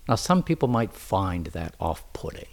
Now, 0.07 0.15
some 0.15 0.43
people 0.43 0.67
might 0.67 0.93
find 0.93 1.47
that 1.47 1.75
off-putting. 1.79 2.47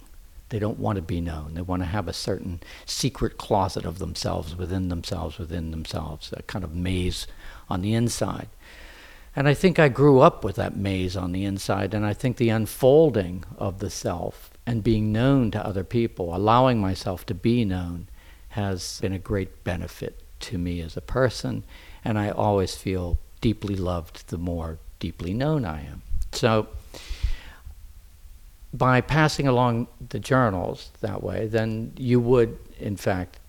They 0.49 0.59
don't 0.59 0.79
want 0.79 0.97
to 0.97 1.01
be 1.01 1.21
known. 1.21 1.53
They 1.53 1.61
want 1.61 1.81
to 1.81 1.87
have 1.87 2.07
a 2.07 2.13
certain 2.13 2.59
secret 2.85 3.37
closet 3.37 3.85
of 3.85 3.99
themselves 3.99 4.55
within 4.55 4.89
themselves, 4.89 5.37
within 5.37 5.71
themselves, 5.71 6.33
a 6.35 6.43
kind 6.43 6.65
of 6.65 6.75
maze 6.75 7.25
on 7.69 7.81
the 7.81 7.93
inside. 7.93 8.49
And 9.33 9.47
I 9.47 9.53
think 9.53 9.79
I 9.79 9.87
grew 9.87 10.19
up 10.19 10.43
with 10.43 10.57
that 10.57 10.75
maze 10.75 11.15
on 11.15 11.31
the 11.31 11.45
inside, 11.45 11.93
and 11.93 12.05
I 12.05 12.13
think 12.13 12.35
the 12.35 12.49
unfolding 12.49 13.45
of 13.57 13.79
the 13.79 13.89
self 13.89 14.51
and 14.65 14.83
being 14.83 15.13
known 15.13 15.51
to 15.51 15.65
other 15.65 15.85
people, 15.85 16.35
allowing 16.35 16.81
myself 16.81 17.25
to 17.27 17.33
be 17.33 17.63
known, 17.63 18.07
has 18.49 18.99
been 18.99 19.13
a 19.13 19.19
great 19.19 19.63
benefit 19.63 20.21
to 20.41 20.57
me 20.57 20.81
as 20.81 20.97
a 20.97 21.01
person, 21.01 21.63
and 22.03 22.19
I 22.19 22.29
always 22.29 22.75
feel 22.75 23.17
deeply 23.39 23.75
loved 23.75 24.27
the 24.27 24.37
more 24.37 24.79
deeply 24.99 25.33
known 25.33 25.63
I 25.63 25.85
am. 25.85 26.01
So, 26.33 26.67
by 28.73 29.01
passing 29.01 29.47
along 29.47 29.87
the 30.09 30.19
journals 30.19 30.91
that 31.01 31.21
way, 31.21 31.47
then 31.47 31.93
you 31.97 32.19
would, 32.19 32.57
in 32.79 32.95
fact, 32.95 33.39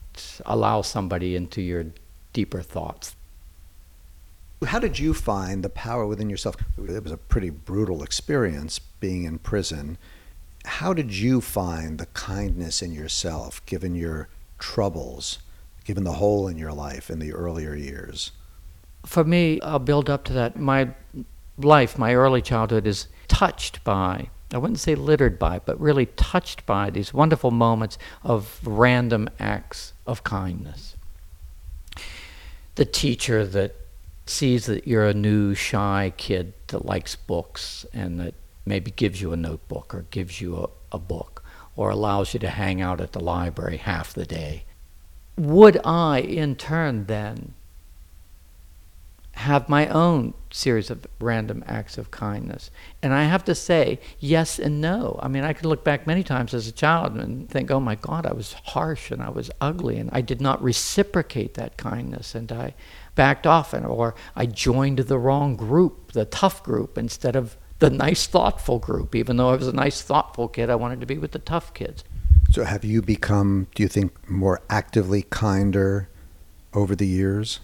allow 0.47 0.83
somebody 0.83 1.37
into 1.37 1.63
your 1.63 1.87
deeper 2.33 2.63
thoughts. 2.63 3.15
How 4.65 4.79
did 4.79 4.99
you 4.99 5.13
find 5.13 5.63
the 5.63 5.69
power 5.69 6.07
within 6.07 6.31
yourself? 6.31 6.57
It 6.79 7.03
was 7.03 7.13
a 7.13 7.17
pretty 7.17 7.51
brutal 7.51 8.03
experience 8.03 8.79
being 8.79 9.25
in 9.25 9.39
prison. 9.39 9.99
How 10.65 10.93
did 10.93 11.13
you 11.13 11.41
find 11.41 11.99
the 11.99 12.07
kindness 12.07 12.83
in 12.83 12.93
yourself, 12.93 13.65
given 13.67 13.97
your 13.97 14.29
troubles, 14.59 15.41
given 15.85 16.05
the 16.05 16.13
hole 16.13 16.47
in 16.47 16.59
your 16.59 16.73
life 16.73 17.11
in 17.11 17.19
the 17.19 17.33
earlier 17.33 17.75
years? 17.75 18.31
For 19.05 19.25
me, 19.25 19.61
I'll 19.63 19.81
build 19.81 20.09
up 20.09 20.23
to 20.25 20.33
that. 20.35 20.57
My 20.57 20.91
life, 21.59 21.99
my 21.99 22.15
early 22.15 22.41
childhood, 22.43 22.87
is 22.87 23.09
touched 23.27 23.83
by, 23.83 24.31
I 24.53 24.59
wouldn't 24.59 24.81
say 24.81 24.95
littered 24.95 25.39
by, 25.39 25.61
but 25.61 25.81
really 25.81 26.07
touched 26.07 26.67
by 26.67 26.91
these 26.91 27.15
wonderful 27.15 27.51
moments 27.51 27.97
of 28.23 28.61
random 28.65 29.29
acts 29.39 29.95
of 30.07 30.25
kindness. 30.25 30.97
The 32.75 32.85
teacher 32.85 33.47
that 33.47 33.75
sees 34.27 34.67
that 34.67 34.87
you're 34.87 35.07
a 35.07 35.15
new, 35.15 35.55
shy 35.55 36.13
kid 36.17 36.55
that 36.69 36.85
likes 36.85 37.17
books 37.17 37.87
and 37.93 38.21
that 38.21 38.35
maybe 38.65 38.91
gives 38.91 39.21
you 39.21 39.33
a 39.33 39.37
notebook 39.37 39.95
or 39.95 40.07
gives 40.11 40.41
you 40.41 40.57
a, 40.57 40.69
a 40.93 40.99
book 40.99 41.43
or 41.75 41.91
allows 41.91 42.35
you 42.35 42.41
to 42.41 42.51
hang 42.51 42.81
out 42.81 43.01
at 43.01 43.13
the 43.13 43.21
library 43.21 43.79
half 43.79 44.13
the 44.13 44.27
day. 44.27 44.65
Would 45.37 45.81
I, 45.85 46.21
in 46.21 46.57
turn, 46.57 47.07
then 47.07 47.55
have 49.33 49.69
my 49.69 49.87
own 49.89 50.35
series 50.53 50.91
of 50.91 51.07
random 51.21 51.65
acts 51.67 51.99
of 51.99 52.11
kindness. 52.11 52.71
And 53.03 53.13
I 53.13 53.25
have 53.25 53.45
to 53.45 53.55
say, 53.55 54.01
yes 54.21 54.59
and 54.59 54.81
no. 54.81 55.19
I 55.23 55.29
mean, 55.29 55.45
I 55.45 55.53
can 55.53 55.69
look 55.69 55.85
back 55.85 56.07
many 56.07 56.23
times 56.23 56.55
as 56.55 56.67
a 56.67 56.73
child 56.73 57.15
and 57.15 57.49
think, 57.49 57.71
oh 57.71 57.81
my 57.81 57.95
God, 57.95 58.27
I 58.27 58.33
was 58.33 58.53
harsh 58.53 59.11
and 59.11 59.23
I 59.23 59.31
was 59.31 59.51
ugly 59.61 59.99
and 59.99 60.11
I 60.13 60.21
did 60.21 60.41
not 60.41 60.63
reciprocate 60.63 61.55
that 61.55 61.77
kindness 61.77 62.35
and 62.35 62.53
I 62.53 62.75
backed 63.15 63.47
off 63.47 63.73
and, 63.73 63.87
or 63.87 64.15
I 64.37 64.47
joined 64.47 64.99
the 64.99 65.19
wrong 65.19 65.57
group, 65.57 66.13
the 66.13 66.25
tough 66.25 66.63
group, 66.63 66.97
instead 66.97 67.37
of 67.37 67.57
the 67.79 67.91
nice, 67.91 68.27
thoughtful 68.27 68.79
group. 68.79 69.15
Even 69.15 69.37
though 69.37 69.51
I 69.51 69.57
was 69.57 69.69
a 69.69 69.73
nice, 69.73 70.03
thoughtful 70.03 70.49
kid, 70.49 70.71
I 70.71 70.77
wanted 70.77 71.01
to 71.01 71.07
be 71.07 71.19
with 71.19 71.33
the 71.33 71.39
tough 71.39 71.75
kids. 71.75 72.05
So 72.51 72.65
have 72.65 72.85
you 72.85 73.01
become, 73.01 73.67
do 73.75 73.83
you 73.83 73.89
think, 73.89 74.29
more 74.29 74.61
actively 74.69 75.23
kinder 75.23 76.09
over 76.75 76.95
the 76.95 77.07
years? 77.07 77.61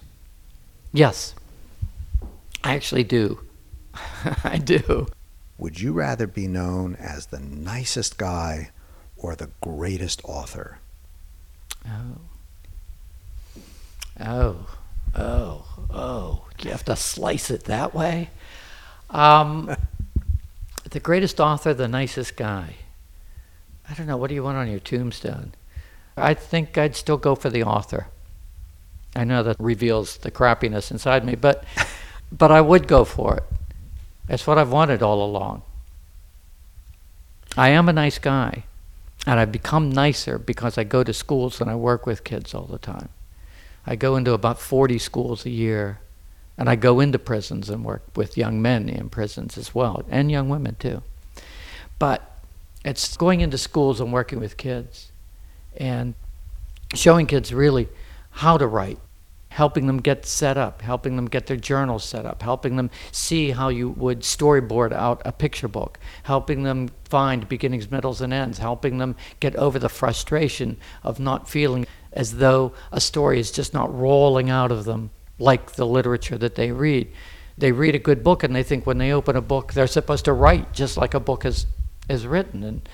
Yes. 0.92 1.35
I 2.65 2.75
actually 2.75 3.05
do. 3.05 3.41
I 4.45 4.59
do. 4.59 5.07
Would 5.59 5.81
you 5.81 5.93
rather 5.93 6.27
be 6.27 6.47
known 6.47 6.95
as 6.97 7.27
the 7.27 7.41
nicest 7.41 8.19
guy 8.19 8.71
or 9.17 9.35
the 9.35 9.50
greatest 9.61 10.21
author? 10.25 10.79
Oh. 11.87 12.21
Oh. 14.21 14.67
Oh. 15.15 15.65
Oh. 15.91 16.45
Do 16.57 16.65
you 16.69 16.71
have 16.73 16.85
to 16.85 16.97
slice 16.97 17.50
it 17.50 17.65
that 17.65 17.95
way? 17.95 18.31
Um, 19.11 19.75
the 20.91 21.00
greatest 21.00 21.41
author, 21.41 21.75
the 21.75 21.88
nicest 21.88 22.37
guy. 22.37 22.77
I 23.88 23.95
don't 23.95 24.07
know. 24.07 24.17
What 24.17 24.29
do 24.29 24.35
you 24.35 24.43
want 24.43 24.59
on 24.59 24.69
your 24.69 24.81
tombstone? 24.81 25.55
I 26.17 26.35
think 26.35 26.77
I'd 26.77 26.97
still 26.97 27.17
go 27.17 27.35
for 27.35 27.49
the 27.50 27.62
author. 27.62 28.09
I 29.17 29.25
know 29.25 29.43
that 29.43 29.57
reveals 29.59 30.19
the 30.19 30.31
crappiness 30.31 30.91
inside 30.91 31.25
me, 31.25 31.35
but 31.35 31.65
but 32.30 32.50
I 32.50 32.61
would 32.61 32.87
go 32.88 33.04
for 33.04 33.37
it. 33.37 33.44
That's 34.26 34.47
what 34.47 34.58
I've 34.58 34.70
wanted 34.70 35.02
all 35.02 35.25
along. 35.25 35.62
I 37.56 37.70
am 37.70 37.88
a 37.88 37.92
nice 37.92 38.18
guy, 38.18 38.64
and 39.26 39.40
I've 39.40 39.52
become 39.52 39.90
nicer 39.90 40.38
because 40.38 40.78
I 40.78 40.85
go 40.85 41.02
to 41.02 41.12
schools 41.12 41.61
and 41.61 41.70
I 41.70 41.75
work 41.75 42.06
with 42.06 42.25
kids 42.25 42.54
all 42.54 42.66
the 42.66 42.78
time. 42.78 43.08
I 43.87 43.97
go 43.97 44.16
into 44.16 44.32
about 44.32 44.61
40 44.61 44.99
schools 44.99 45.47
a 45.47 45.50
year, 45.50 45.99
and 46.58 46.68
I 46.68 46.76
go 46.76 47.00
into 47.00 47.18
prisons 47.18 47.70
and 47.70 47.85
work 47.85 48.02
with 48.14 48.37
young 48.37 48.61
men 48.61 48.88
in 48.88 49.08
prisons 49.08 49.56
as 49.56 49.75
well, 49.75 50.02
and 50.11 50.30
young 50.30 50.49
women 50.49 50.76
too. 50.78 51.02
But 51.99 52.38
it's 52.85 53.16
going 53.16 53.40
into 53.40 53.58
schools 53.58 54.00
and 54.00 54.12
working 54.12 54.40
with 54.40 54.56
kids 54.56 55.11
and 55.76 56.14
showing 56.94 57.26
kids 57.26 57.52
really 57.52 57.88
how 58.30 58.58
to 58.58 58.66
write, 58.66 58.99
helping 59.59 59.88
them 59.88 59.99
get 59.99 60.25
set 60.25 60.57
up, 60.57 60.83
helping 60.83 61.17
them 61.17 61.27
get 61.27 61.47
their 61.47 61.57
journals 61.57 62.05
set 62.05 62.25
up, 62.25 62.43
helping 62.43 62.77
them 62.77 62.88
see 63.11 63.50
how 63.50 63.69
you 63.69 63.88
would 63.88 64.21
storyboard 64.21 64.93
out 64.93 65.21
a 65.25 65.33
picture 65.33 65.67
book, 65.67 65.99
helping 66.23 66.62
them 66.62 66.88
find 67.07 67.49
beginnings, 67.49 67.91
middles, 67.91 68.21
and 68.21 68.33
ends, 68.33 68.59
helping 68.59 68.99
them 68.99 69.17
get 69.41 69.57
over 69.57 69.77
the 69.81 69.88
frustration 69.88 70.77
of 71.03 71.19
not 71.19 71.49
feeling 71.49 71.85
as 72.12 72.37
though 72.37 72.73
a 72.93 73.00
story 73.00 73.41
is 73.41 73.50
just 73.50 73.75
not 73.75 73.93
rolling 73.93 74.49
out 74.49 74.71
of 74.71 74.85
them 74.85 75.11
like 75.41 75.73
the 75.73 75.85
literature 75.85 76.38
that 76.38 76.55
they 76.55 76.71
read. 76.71 77.11
They 77.59 77.73
read 77.73 77.97
a 77.97 77.99
good 77.99 78.23
book 78.23 78.45
and 78.45 78.55
they 78.55 78.62
think 78.62 78.87
when 78.87 78.99
they 78.99 79.12
open 79.12 79.35
a 79.35 79.41
book, 79.43 79.73
they're 79.73 79.88
supposed 79.88 80.27
to 80.27 80.33
write 80.33 80.73
just 80.73 80.97
like 80.97 81.15
a 81.15 81.21
book 81.21 81.45
is, 81.45 81.67
is 82.09 82.29
written. 82.29 82.62
And 82.62 82.88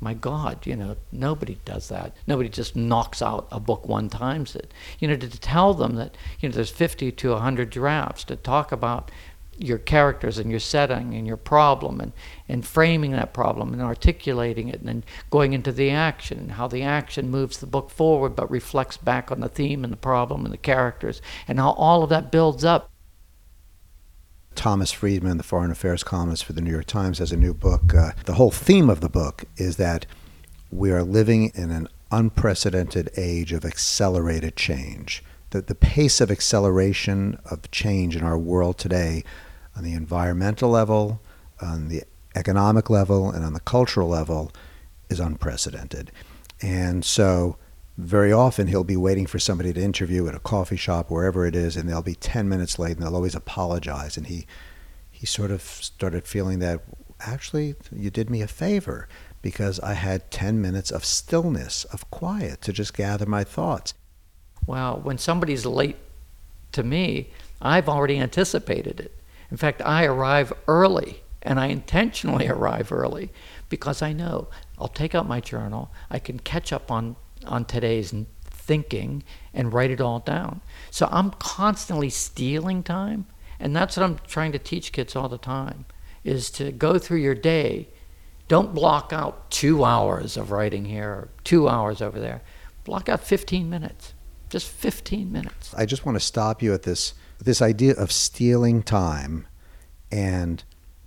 my 0.00 0.14
God, 0.14 0.66
you 0.66 0.76
know, 0.76 0.96
nobody 1.12 1.58
does 1.64 1.88
that. 1.88 2.16
Nobody 2.26 2.48
just 2.48 2.74
knocks 2.74 3.20
out 3.20 3.46
a 3.52 3.60
book 3.60 3.86
one 3.86 4.08
times 4.08 4.56
it. 4.56 4.72
You 4.98 5.08
know, 5.08 5.16
to, 5.16 5.28
to 5.28 5.40
tell 5.40 5.74
them 5.74 5.96
that, 5.96 6.16
you 6.40 6.48
know, 6.48 6.54
there's 6.54 6.70
50 6.70 7.12
to 7.12 7.30
100 7.32 7.70
drafts 7.70 8.24
to 8.24 8.36
talk 8.36 8.72
about 8.72 9.10
your 9.58 9.76
characters 9.76 10.38
and 10.38 10.50
your 10.50 10.58
setting 10.58 11.12
and 11.12 11.26
your 11.26 11.36
problem 11.36 12.00
and, 12.00 12.12
and 12.48 12.66
framing 12.66 13.10
that 13.10 13.34
problem 13.34 13.74
and 13.74 13.82
articulating 13.82 14.68
it 14.68 14.80
and 14.80 14.88
then 14.88 15.04
going 15.28 15.52
into 15.52 15.70
the 15.70 15.90
action 15.90 16.38
and 16.38 16.52
how 16.52 16.66
the 16.66 16.82
action 16.82 17.28
moves 17.28 17.58
the 17.58 17.66
book 17.66 17.90
forward 17.90 18.34
but 18.34 18.50
reflects 18.50 18.96
back 18.96 19.30
on 19.30 19.40
the 19.40 19.48
theme 19.50 19.84
and 19.84 19.92
the 19.92 19.98
problem 19.98 20.46
and 20.46 20.54
the 20.54 20.58
characters 20.58 21.20
and 21.46 21.58
how 21.58 21.72
all 21.72 22.02
of 22.02 22.08
that 22.08 22.32
builds 22.32 22.64
up 22.64 22.89
Thomas 24.54 24.92
Friedman, 24.92 25.36
the 25.36 25.42
foreign 25.42 25.70
affairs 25.70 26.02
columnist 26.02 26.44
for 26.44 26.52
the 26.52 26.60
New 26.60 26.70
York 26.70 26.86
Times, 26.86 27.18
has 27.18 27.32
a 27.32 27.36
new 27.36 27.54
book. 27.54 27.94
Uh, 27.94 28.12
the 28.24 28.34
whole 28.34 28.50
theme 28.50 28.90
of 28.90 29.00
the 29.00 29.08
book 29.08 29.44
is 29.56 29.76
that 29.76 30.06
we 30.70 30.90
are 30.90 31.02
living 31.02 31.50
in 31.54 31.70
an 31.70 31.88
unprecedented 32.10 33.10
age 33.16 33.52
of 33.52 33.64
accelerated 33.64 34.56
change. 34.56 35.22
The, 35.50 35.62
the 35.62 35.74
pace 35.74 36.20
of 36.20 36.30
acceleration 36.30 37.38
of 37.44 37.70
change 37.70 38.16
in 38.16 38.22
our 38.22 38.38
world 38.38 38.78
today, 38.78 39.24
on 39.76 39.84
the 39.84 39.94
environmental 39.94 40.70
level, 40.70 41.20
on 41.60 41.88
the 41.88 42.02
economic 42.34 42.90
level, 42.90 43.30
and 43.30 43.44
on 43.44 43.52
the 43.52 43.60
cultural 43.60 44.08
level, 44.08 44.52
is 45.08 45.20
unprecedented. 45.20 46.12
And 46.62 47.04
so, 47.04 47.56
very 48.02 48.32
often 48.32 48.66
he'll 48.66 48.84
be 48.84 48.96
waiting 48.96 49.26
for 49.26 49.38
somebody 49.38 49.72
to 49.72 49.80
interview 49.80 50.26
at 50.28 50.34
a 50.34 50.40
coffee 50.40 50.76
shop, 50.76 51.10
wherever 51.10 51.46
it 51.46 51.54
is, 51.54 51.76
and 51.76 51.88
they'll 51.88 52.02
be 52.02 52.14
10 52.14 52.48
minutes 52.48 52.78
late 52.78 52.96
and 52.96 53.02
they'll 53.02 53.14
always 53.14 53.34
apologize. 53.34 54.16
And 54.16 54.26
he, 54.26 54.46
he 55.10 55.26
sort 55.26 55.50
of 55.50 55.62
started 55.62 56.26
feeling 56.26 56.58
that 56.60 56.82
actually 57.20 57.74
you 57.94 58.10
did 58.10 58.30
me 58.30 58.42
a 58.42 58.48
favor 58.48 59.08
because 59.42 59.80
I 59.80 59.94
had 59.94 60.30
10 60.30 60.60
minutes 60.60 60.90
of 60.90 61.04
stillness, 61.04 61.84
of 61.86 62.10
quiet 62.10 62.60
to 62.62 62.72
just 62.72 62.94
gather 62.94 63.26
my 63.26 63.44
thoughts. 63.44 63.94
Well, 64.66 65.00
when 65.02 65.18
somebody's 65.18 65.64
late 65.64 65.96
to 66.72 66.82
me, 66.82 67.30
I've 67.62 67.88
already 67.88 68.18
anticipated 68.18 69.00
it. 69.00 69.16
In 69.50 69.56
fact, 69.56 69.82
I 69.82 70.04
arrive 70.04 70.52
early 70.68 71.22
And 71.42 71.58
I 71.58 71.66
intentionally 71.66 72.48
arrive 72.56 72.92
early 72.92 73.30
because 73.68 74.02
I 74.02 74.12
know 74.12 74.48
I'll 74.78 74.88
take 74.88 75.14
out 75.14 75.28
my 75.28 75.40
journal, 75.40 75.90
I 76.10 76.18
can 76.18 76.38
catch 76.38 76.72
up 76.72 76.90
on, 76.90 77.16
on 77.46 77.64
today's 77.64 78.14
thinking 78.44 79.22
and 79.52 79.72
write 79.72 79.90
it 79.90 80.00
all 80.00 80.20
down. 80.20 80.60
So 80.90 81.08
I'm 81.10 81.30
constantly 81.32 82.10
stealing 82.10 82.82
time, 82.82 83.26
and 83.58 83.74
that's 83.74 83.96
what 83.96 84.04
I'm 84.04 84.18
trying 84.26 84.52
to 84.52 84.58
teach 84.58 84.92
kids 84.92 85.16
all 85.16 85.28
the 85.28 85.38
time 85.38 85.86
is 86.22 86.50
to 86.50 86.70
go 86.70 86.98
through 86.98 87.18
your 87.18 87.34
day. 87.34 87.88
Don't 88.48 88.74
block 88.74 89.12
out 89.12 89.50
2 89.50 89.84
hours 89.84 90.36
of 90.36 90.50
writing 90.50 90.84
here 90.84 91.08
or 91.08 91.28
2 91.44 91.68
hours 91.68 92.02
over 92.02 92.20
there. 92.20 92.42
Block 92.84 93.08
out 93.08 93.20
15 93.20 93.70
minutes. 93.70 94.14
Just 94.48 94.68
15 94.68 95.30
minutes. 95.30 95.72
I 95.76 95.86
just 95.86 96.04
want 96.04 96.16
to 96.16 96.24
stop 96.24 96.62
you 96.62 96.74
at 96.74 96.82
this 96.82 97.14
this 97.42 97.62
idea 97.62 97.94
of 97.94 98.12
stealing 98.12 98.82
time 98.82 99.46
and 100.12 100.62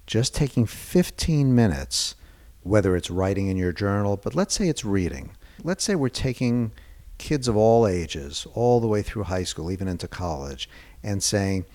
just 0.07 0.33
taking 0.33 0.65
15 0.65 1.53
minutes 1.53 2.15
whether 2.63 2.95
it's 2.95 3.11
writing 3.11 3.47
in 3.47 3.57
your 3.57 3.73
journal, 3.73 4.17
but 4.17 4.33
let's 4.33 4.55
say 4.55 4.67
it's 4.69 4.85
reading. 4.85 5.31
Let's 5.63 5.83
say 5.83 5.95
we're 5.95 6.09
taking 6.09 6.71
kids 7.17 7.47
of 7.47 7.55
all 7.55 7.87
ages, 7.87 8.45
all 8.53 8.79
the 8.79 8.87
way 8.87 9.01
through 9.01 9.23
high 9.23 9.43
school, 9.43 9.71
even 9.71 9.87
into 9.87 10.07
college, 10.07 10.69
and 11.01 11.23
saying, 11.23 11.65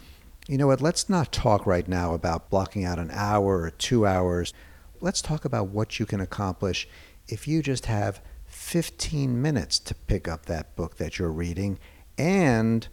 you 0.46 0.58
know 0.58 0.66
what, 0.66 0.80
let's 0.80 1.08
not 1.08 1.32
talk 1.32 1.66
right 1.66 1.86
now 1.86 2.14
about 2.14 2.50
blocking 2.50 2.84
out 2.84 2.98
an 2.98 3.10
hour 3.12 3.62
or 3.62 3.70
two 3.70 4.06
hours. 4.06 4.52
Let's 5.00 5.22
talk 5.22 5.44
about 5.44 5.68
what 5.68 5.98
you 5.98 6.06
can 6.06 6.20
accomplish 6.20 6.88
if 7.28 7.46
you 7.46 7.62
just 7.62 7.86
have 7.86 8.20
15 8.46 9.40
minutes 9.40 9.78
to 9.78 9.94
pick 9.94 10.26
up 10.26 10.46
that 10.46 10.74
book 10.74 10.96
that 10.96 11.18
you're 11.18 11.30
reading 11.30 11.78
and 12.16 12.88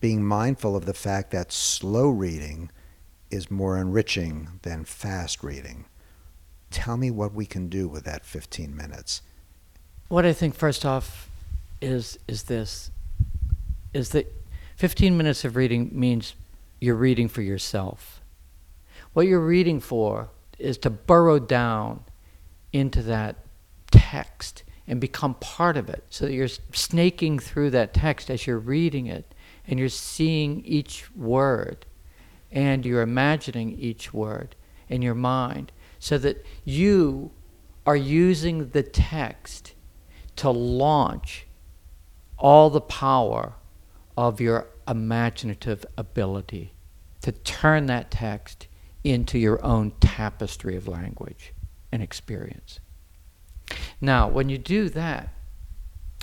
being 0.00 0.24
mindful 0.24 0.74
of 0.74 0.86
the 0.86 0.94
fact 0.94 1.30
that 1.30 1.52
slow 1.52 2.08
reading 2.08 2.70
is 3.30 3.50
more 3.50 3.78
enriching 3.78 4.60
than 4.62 4.84
fast 4.84 5.42
reading. 5.42 5.86
Tell 6.70 6.96
me 6.96 7.10
what 7.10 7.34
we 7.34 7.46
can 7.46 7.68
do 7.68 7.88
with 7.88 8.04
that 8.04 8.24
15 8.24 8.74
minutes. 8.74 9.22
What 10.08 10.24
I 10.24 10.32
think 10.32 10.54
first 10.54 10.84
off 10.84 11.28
is 11.80 12.18
is 12.28 12.44
this 12.44 12.90
is 13.92 14.10
that 14.10 14.32
15 14.76 15.16
minutes 15.16 15.44
of 15.44 15.56
reading 15.56 15.90
means 15.92 16.34
you're 16.80 16.94
reading 16.94 17.28
for 17.28 17.42
yourself. 17.42 18.20
What 19.14 19.26
you're 19.26 19.40
reading 19.40 19.80
for 19.80 20.28
is 20.58 20.78
to 20.78 20.90
burrow 20.90 21.38
down 21.38 22.04
into 22.72 23.02
that 23.02 23.36
text 23.90 24.62
and 24.86 25.00
become 25.00 25.34
part 25.34 25.76
of 25.76 25.88
it 25.88 26.04
so 26.10 26.26
that 26.26 26.32
you're 26.32 26.48
snaking 26.72 27.38
through 27.38 27.70
that 27.70 27.92
text 27.92 28.30
as 28.30 28.46
you're 28.46 28.58
reading 28.58 29.06
it 29.06 29.34
and 29.66 29.78
you're 29.80 29.88
seeing 29.88 30.64
each 30.64 31.10
word 31.16 31.86
and 32.52 32.86
you're 32.86 33.02
imagining 33.02 33.72
each 33.78 34.14
word 34.14 34.54
in 34.88 35.02
your 35.02 35.14
mind 35.14 35.72
so 35.98 36.16
that 36.18 36.44
you 36.64 37.30
are 37.84 37.96
using 37.96 38.68
the 38.70 38.82
text 38.82 39.72
to 40.36 40.50
launch 40.50 41.46
all 42.38 42.70
the 42.70 42.80
power 42.80 43.54
of 44.16 44.40
your 44.40 44.68
imaginative 44.88 45.84
ability 45.96 46.72
to 47.22 47.32
turn 47.32 47.86
that 47.86 48.10
text 48.10 48.68
into 49.02 49.38
your 49.38 49.62
own 49.64 49.92
tapestry 50.00 50.76
of 50.76 50.86
language 50.86 51.52
and 51.90 52.02
experience. 52.02 52.80
Now, 54.00 54.28
when 54.28 54.48
you 54.48 54.58
do 54.58 54.88
that, 54.90 55.30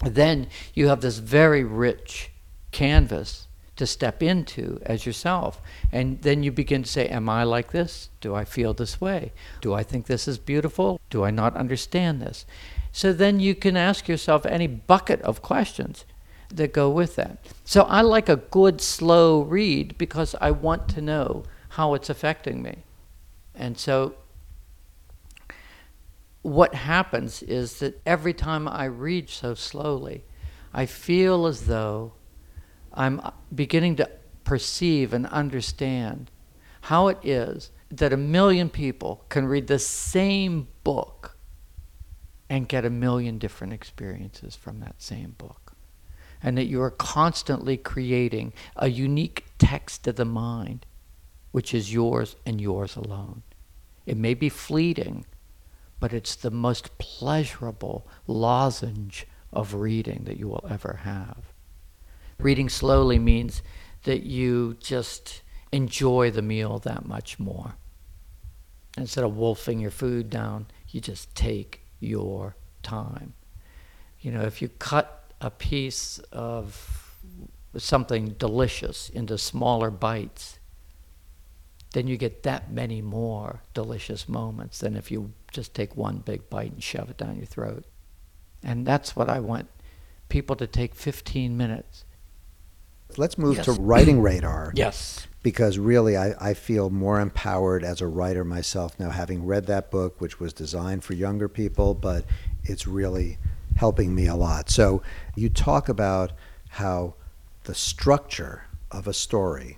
then 0.03 0.47
you 0.73 0.87
have 0.87 1.01
this 1.01 1.17
very 1.17 1.63
rich 1.63 2.31
canvas 2.71 3.47
to 3.75 3.87
step 3.87 4.21
into 4.21 4.79
as 4.85 5.05
yourself. 5.05 5.61
And 5.91 6.21
then 6.21 6.43
you 6.43 6.51
begin 6.51 6.83
to 6.83 6.89
say, 6.89 7.07
Am 7.07 7.27
I 7.29 7.43
like 7.43 7.71
this? 7.71 8.09
Do 8.21 8.35
I 8.35 8.45
feel 8.45 8.73
this 8.73 9.01
way? 9.01 9.33
Do 9.61 9.73
I 9.73 9.83
think 9.83 10.05
this 10.05 10.27
is 10.27 10.37
beautiful? 10.37 10.99
Do 11.09 11.23
I 11.23 11.31
not 11.31 11.55
understand 11.55 12.21
this? 12.21 12.45
So 12.93 13.11
then 13.11 13.39
you 13.39 13.55
can 13.55 13.75
ask 13.75 14.07
yourself 14.07 14.45
any 14.45 14.67
bucket 14.67 15.19
of 15.23 15.41
questions 15.41 16.05
that 16.49 16.71
go 16.71 16.91
with 16.91 17.15
that. 17.15 17.43
So 17.65 17.81
I 17.83 18.01
like 18.01 18.29
a 18.29 18.35
good, 18.35 18.79
slow 18.79 19.41
read 19.41 19.97
because 19.97 20.35
I 20.39 20.51
want 20.51 20.87
to 20.89 21.01
know 21.01 21.43
how 21.69 21.95
it's 21.95 22.11
affecting 22.11 22.61
me. 22.61 22.83
And 23.55 23.79
so 23.79 24.13
what 26.43 26.75
happens 26.75 27.41
is 27.41 27.79
that 27.79 27.99
every 28.05 28.33
time 28.33 28.67
I 28.67 28.85
read 28.85 29.27
so 29.27 29.55
slowly, 29.55 30.23
I 30.71 30.85
feel 30.85 31.47
as 31.47 31.65
though 31.65 32.13
I'm 32.93 33.21
beginning 33.53 33.95
to 33.95 34.09
perceive 34.43 35.13
and 35.13 35.25
understand 35.27 36.29
how 36.81 37.07
it 37.07 37.17
is 37.23 37.71
that 37.89 38.13
a 38.13 38.17
million 38.17 38.69
people 38.69 39.25
can 39.29 39.47
read 39.47 39.65
the 39.65 39.79
same 39.79 40.67
book 40.83 41.12
and 42.53 42.69
get 42.69 42.85
a 42.85 42.89
million 42.91 43.39
different 43.39 43.73
experiences 43.73 44.55
from 44.55 44.79
that 44.79 45.01
same 45.01 45.31
book. 45.39 45.73
And 46.39 46.55
that 46.55 46.67
you 46.67 46.83
are 46.83 46.91
constantly 46.91 47.77
creating 47.77 48.53
a 48.75 48.89
unique 48.89 49.45
text 49.57 50.05
of 50.05 50.17
the 50.17 50.25
mind, 50.25 50.85
which 51.51 51.73
is 51.73 51.91
yours 51.91 52.35
and 52.45 52.61
yours 52.61 52.95
alone. 52.95 53.41
It 54.05 54.17
may 54.17 54.35
be 54.35 54.49
fleeting, 54.49 55.25
but 55.99 56.13
it's 56.13 56.35
the 56.35 56.51
most 56.51 56.95
pleasurable 56.99 58.05
lozenge 58.27 59.25
of 59.51 59.73
reading 59.73 60.25
that 60.25 60.37
you 60.37 60.47
will 60.47 60.67
ever 60.69 60.99
have. 61.05 61.53
Reading 62.37 62.69
slowly 62.69 63.17
means 63.17 63.63
that 64.03 64.27
you 64.27 64.77
just 64.79 65.41
enjoy 65.71 66.29
the 66.29 66.43
meal 66.43 66.77
that 66.77 67.07
much 67.07 67.39
more. 67.39 67.77
Instead 68.95 69.23
of 69.23 69.35
wolfing 69.35 69.79
your 69.79 69.89
food 69.89 70.29
down, 70.29 70.67
you 70.89 71.01
just 71.01 71.33
take 71.33 71.82
your 72.03 72.55
time. 72.81 73.33
You 74.19 74.31
know, 74.31 74.41
if 74.41 74.61
you 74.61 74.69
cut 74.69 75.31
a 75.41 75.49
piece 75.49 76.19
of 76.31 77.15
something 77.77 78.29
delicious 78.37 79.09
into 79.09 79.37
smaller 79.37 79.89
bites, 79.89 80.59
then 81.93 82.07
you 82.07 82.17
get 82.17 82.43
that 82.43 82.71
many 82.71 83.01
more 83.01 83.61
delicious 83.73 84.27
moments 84.27 84.79
than 84.79 84.95
if 84.95 85.11
you 85.11 85.31
just 85.51 85.73
take 85.73 85.95
one 85.95 86.17
big 86.17 86.49
bite 86.49 86.71
and 86.71 86.83
shove 86.83 87.09
it 87.09 87.17
down 87.17 87.37
your 87.37 87.45
throat. 87.45 87.85
And 88.63 88.85
that's 88.85 89.15
what 89.15 89.29
I 89.29 89.39
want 89.39 89.67
people 90.29 90.55
to 90.55 90.65
take 90.65 90.95
15 90.95 91.55
minutes 91.55 92.05
Let's 93.17 93.37
move 93.37 93.57
yes. 93.57 93.65
to 93.65 93.73
Writing 93.73 94.21
Radar. 94.21 94.71
yes. 94.75 95.27
Because 95.41 95.77
really, 95.77 96.15
I, 96.15 96.33
I 96.39 96.53
feel 96.53 96.89
more 96.89 97.19
empowered 97.19 97.83
as 97.83 97.99
a 97.99 98.07
writer 98.07 98.45
myself 98.45 98.97
now, 98.99 99.09
having 99.09 99.45
read 99.45 99.65
that 99.67 99.91
book, 99.91 100.21
which 100.21 100.39
was 100.39 100.53
designed 100.53 101.03
for 101.03 101.13
younger 101.13 101.49
people, 101.49 101.93
but 101.93 102.23
it's 102.63 102.87
really 102.87 103.37
helping 103.75 104.15
me 104.15 104.27
a 104.27 104.35
lot. 104.35 104.69
So, 104.69 105.01
you 105.35 105.49
talk 105.49 105.89
about 105.89 106.31
how 106.69 107.15
the 107.65 107.75
structure 107.75 108.65
of 108.91 109.07
a 109.07 109.13
story, 109.13 109.77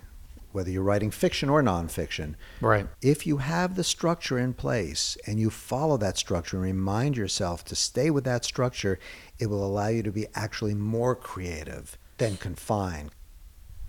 whether 0.52 0.70
you're 0.70 0.82
writing 0.82 1.10
fiction 1.10 1.48
or 1.48 1.62
nonfiction, 1.62 2.34
right. 2.60 2.86
if 3.02 3.26
you 3.26 3.38
have 3.38 3.74
the 3.74 3.84
structure 3.84 4.38
in 4.38 4.54
place 4.54 5.16
and 5.26 5.40
you 5.40 5.50
follow 5.50 5.96
that 5.96 6.16
structure 6.16 6.56
and 6.56 6.64
remind 6.64 7.16
yourself 7.16 7.64
to 7.64 7.74
stay 7.74 8.10
with 8.10 8.24
that 8.24 8.44
structure, 8.44 8.98
it 9.38 9.46
will 9.46 9.64
allow 9.64 9.88
you 9.88 10.02
to 10.02 10.12
be 10.12 10.26
actually 10.34 10.74
more 10.74 11.14
creative 11.14 11.98
than 12.18 12.36
confined. 12.36 13.10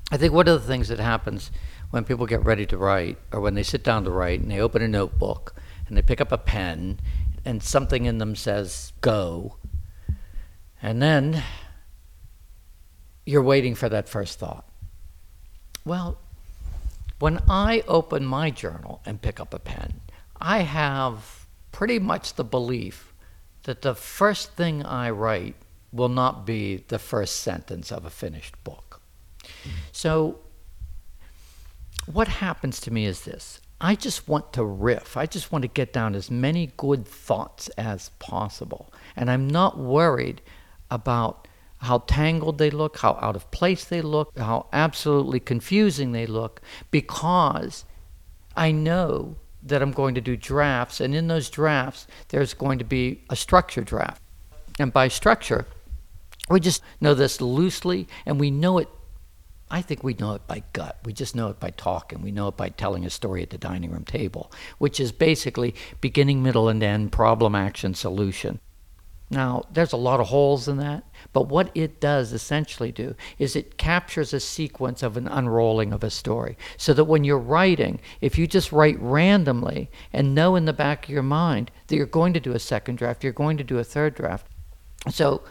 I 0.10 0.17
think 0.17 0.34
one 0.34 0.48
of 0.48 0.62
the 0.62 0.67
things 0.67 0.88
that 0.88 1.00
happens 1.00 1.52
when 1.89 2.06
people 2.06 2.26
get 2.26 2.46
ready 2.46 2.65
to 2.67 2.78
write, 2.78 3.17
or 3.32 3.41
when 3.41 3.56
they 3.56 3.63
sit 3.63 3.84
down 3.84 4.04
to 4.06 4.12
write 4.12 4.39
and 4.39 4.50
they 4.50 4.60
open 4.60 4.82
a 4.82 4.88
notebook 4.88 5.56
and 5.88 5.98
they 5.98 6.02
pick 6.02 6.22
up 6.22 6.32
a 6.32 6.38
pen 6.38 7.00
and 7.43 7.62
something 7.62 8.06
in 8.06 8.17
them 8.17 8.36
says 8.36 8.93
go, 9.02 9.58
and 10.82 11.02
then 11.02 11.43
you're 13.26 13.43
waiting 13.43 13.76
for 13.76 13.89
that 13.89 14.08
first 14.08 14.39
thought. 14.39 14.65
Well, 15.84 16.17
when 17.20 17.41
I 17.50 17.84
open 17.88 18.26
my 18.26 18.50
journal 18.50 19.02
and 19.06 19.22
pick 19.22 19.39
up 19.39 19.54
a 19.54 19.60
pen, 19.60 20.02
I 20.39 20.60
have 20.60 21.48
pretty 21.72 22.00
much 22.00 22.36
the 22.36 22.43
belief 22.43 23.13
that 23.63 23.82
the 23.82 23.96
first 23.96 24.54
thing 24.54 24.84
I 24.84 25.10
write 25.10 25.56
will 25.91 26.10
not 26.10 26.46
be 26.46 26.84
the 26.88 27.00
first 27.00 27.38
sentence 27.38 27.91
of 27.91 28.06
a 28.06 28.10
finished 28.10 28.62
book. 28.63 28.87
So, 29.91 30.39
what 32.05 32.27
happens 32.27 32.79
to 32.81 32.91
me 32.91 33.05
is 33.05 33.21
this 33.21 33.62
I 33.79 33.95
just 33.95 34.27
want 34.27 34.53
to 34.53 34.63
riff. 34.63 35.17
I 35.17 35.25
just 35.25 35.51
want 35.51 35.62
to 35.62 35.67
get 35.67 35.93
down 35.93 36.15
as 36.15 36.31
many 36.31 36.71
good 36.77 37.07
thoughts 37.07 37.69
as 37.69 38.10
possible. 38.19 38.91
And 39.15 39.29
I'm 39.29 39.47
not 39.47 39.77
worried 39.77 40.41
about 40.89 41.47
how 41.79 41.99
tangled 41.99 42.57
they 42.57 42.71
look, 42.71 42.97
how 42.97 43.19
out 43.21 43.36
of 43.36 43.49
place 43.51 43.86
they 43.86 44.01
look, 44.01 44.36
how 44.38 44.65
absolutely 44.73 45.39
confusing 45.39 46.12
they 46.12 46.25
look, 46.25 46.62
because 46.89 47.86
I 48.55 48.71
know 48.71 49.36
that 49.62 49.81
I'm 49.81 49.91
going 49.91 50.15
to 50.15 50.21
do 50.21 50.36
drafts, 50.36 50.99
and 50.99 51.13
in 51.13 51.27
those 51.27 51.49
drafts, 51.49 52.07
there's 52.29 52.53
going 52.53 52.79
to 52.79 52.86
be 52.86 53.21
a 53.29 53.36
structure 53.36 53.83
draft. 53.83 54.21
And 54.79 54.91
by 54.91 55.07
structure, 55.07 55.67
we 56.49 56.60
just 56.60 56.81
know 56.99 57.13
this 57.13 57.41
loosely, 57.41 58.07
and 58.25 58.39
we 58.39 58.49
know 58.49 58.79
it 58.79 58.89
I 59.69 59.82
think 59.82 60.03
we 60.03 60.13
know 60.13 60.34
it 60.34 60.47
by 60.47 60.63
gut. 60.71 60.97
We 61.03 61.12
just 61.12 61.36
know 61.36 61.49
it 61.49 61.60
by 61.60 61.71
talking. 61.71 62.21
We 62.21 62.32
know 62.32 62.47
it 62.47 62.58
by 62.58 62.69
telling 62.69 63.06
a 63.06 63.10
story 63.10 63.43
at 63.43 63.49
the 63.49 63.58
dining 63.58 63.91
room 63.91 64.06
table, 64.06 64.51
which 64.77 64.99
is 64.99 65.12
basically 65.12 65.75
beginning, 65.99 66.41
middle, 66.41 66.69
and 66.69 66.82
end, 66.82 67.12
problem, 67.12 67.53
action, 67.53 67.93
solution. 67.93 68.60
Now, 69.30 69.65
there's 69.73 69.91
a 69.91 69.97
lot 69.97 70.21
of 70.21 70.27
holes 70.27 70.69
in 70.69 70.77
that, 70.77 71.03
but 71.34 71.49
what 71.49 71.69
it 71.75 71.99
does 71.99 72.32
essentially 72.32 72.93
do 72.93 73.13
is 73.38 73.58
it 73.58 73.77
captures 73.77 74.34
a 74.34 74.39
sequence 74.39 75.03
of 75.03 75.17
an 75.17 75.27
unrolling 75.27 75.91
of 75.91 76.01
a 76.01 76.10
story. 76.10 76.58
So 76.77 76.93
that 76.93 77.03
when 77.03 77.25
you're 77.25 77.38
writing, 77.38 77.99
if 78.21 78.38
you 78.38 78.47
just 78.47 78.71
write 78.71 78.97
randomly 79.01 79.91
and 80.13 80.34
know 80.34 80.56
in 80.56 80.63
the 80.63 80.71
back 80.71 81.06
of 81.06 81.10
your 81.10 81.23
mind 81.23 81.71
that 81.88 81.97
you're 81.97 82.06
going 82.06 82.32
to 82.34 82.39
do 82.39 82.53
a 82.53 82.60
second 82.60 82.99
draft, 82.99 83.21
you're 83.21 83.34
going 83.34 83.58
to 83.58 83.65
do 83.65 83.80
a 83.80 83.84
third 83.84 84.15
draft. 84.15 84.47
So 85.12 85.43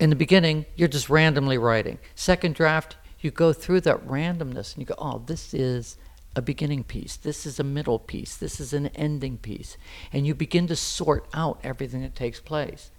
in 0.00 0.08
the 0.08 0.16
beginning, 0.16 0.64
you're 0.74 0.88
just 0.88 1.10
randomly 1.10 1.58
writing. 1.58 1.98
Second 2.14 2.54
draft, 2.54 2.96
you 3.24 3.30
go 3.30 3.52
through 3.52 3.80
that 3.82 4.06
randomness 4.06 4.74
and 4.74 4.82
you 4.82 4.86
go, 4.86 4.94
oh, 4.98 5.22
this 5.26 5.54
is 5.54 5.96
a 6.36 6.42
beginning 6.42 6.84
piece. 6.84 7.16
This 7.16 7.46
is 7.46 7.60
a 7.60 7.64
middle 7.64 7.98
piece. 7.98 8.36
This 8.36 8.60
is 8.60 8.72
an 8.72 8.88
ending 8.88 9.38
piece. 9.38 9.76
And 10.12 10.26
you 10.26 10.34
begin 10.34 10.66
to 10.68 10.76
sort 10.76 11.26
out 11.34 11.60
everything 11.62 12.02
that 12.02 12.14
takes 12.14 12.40
place. 12.40 12.90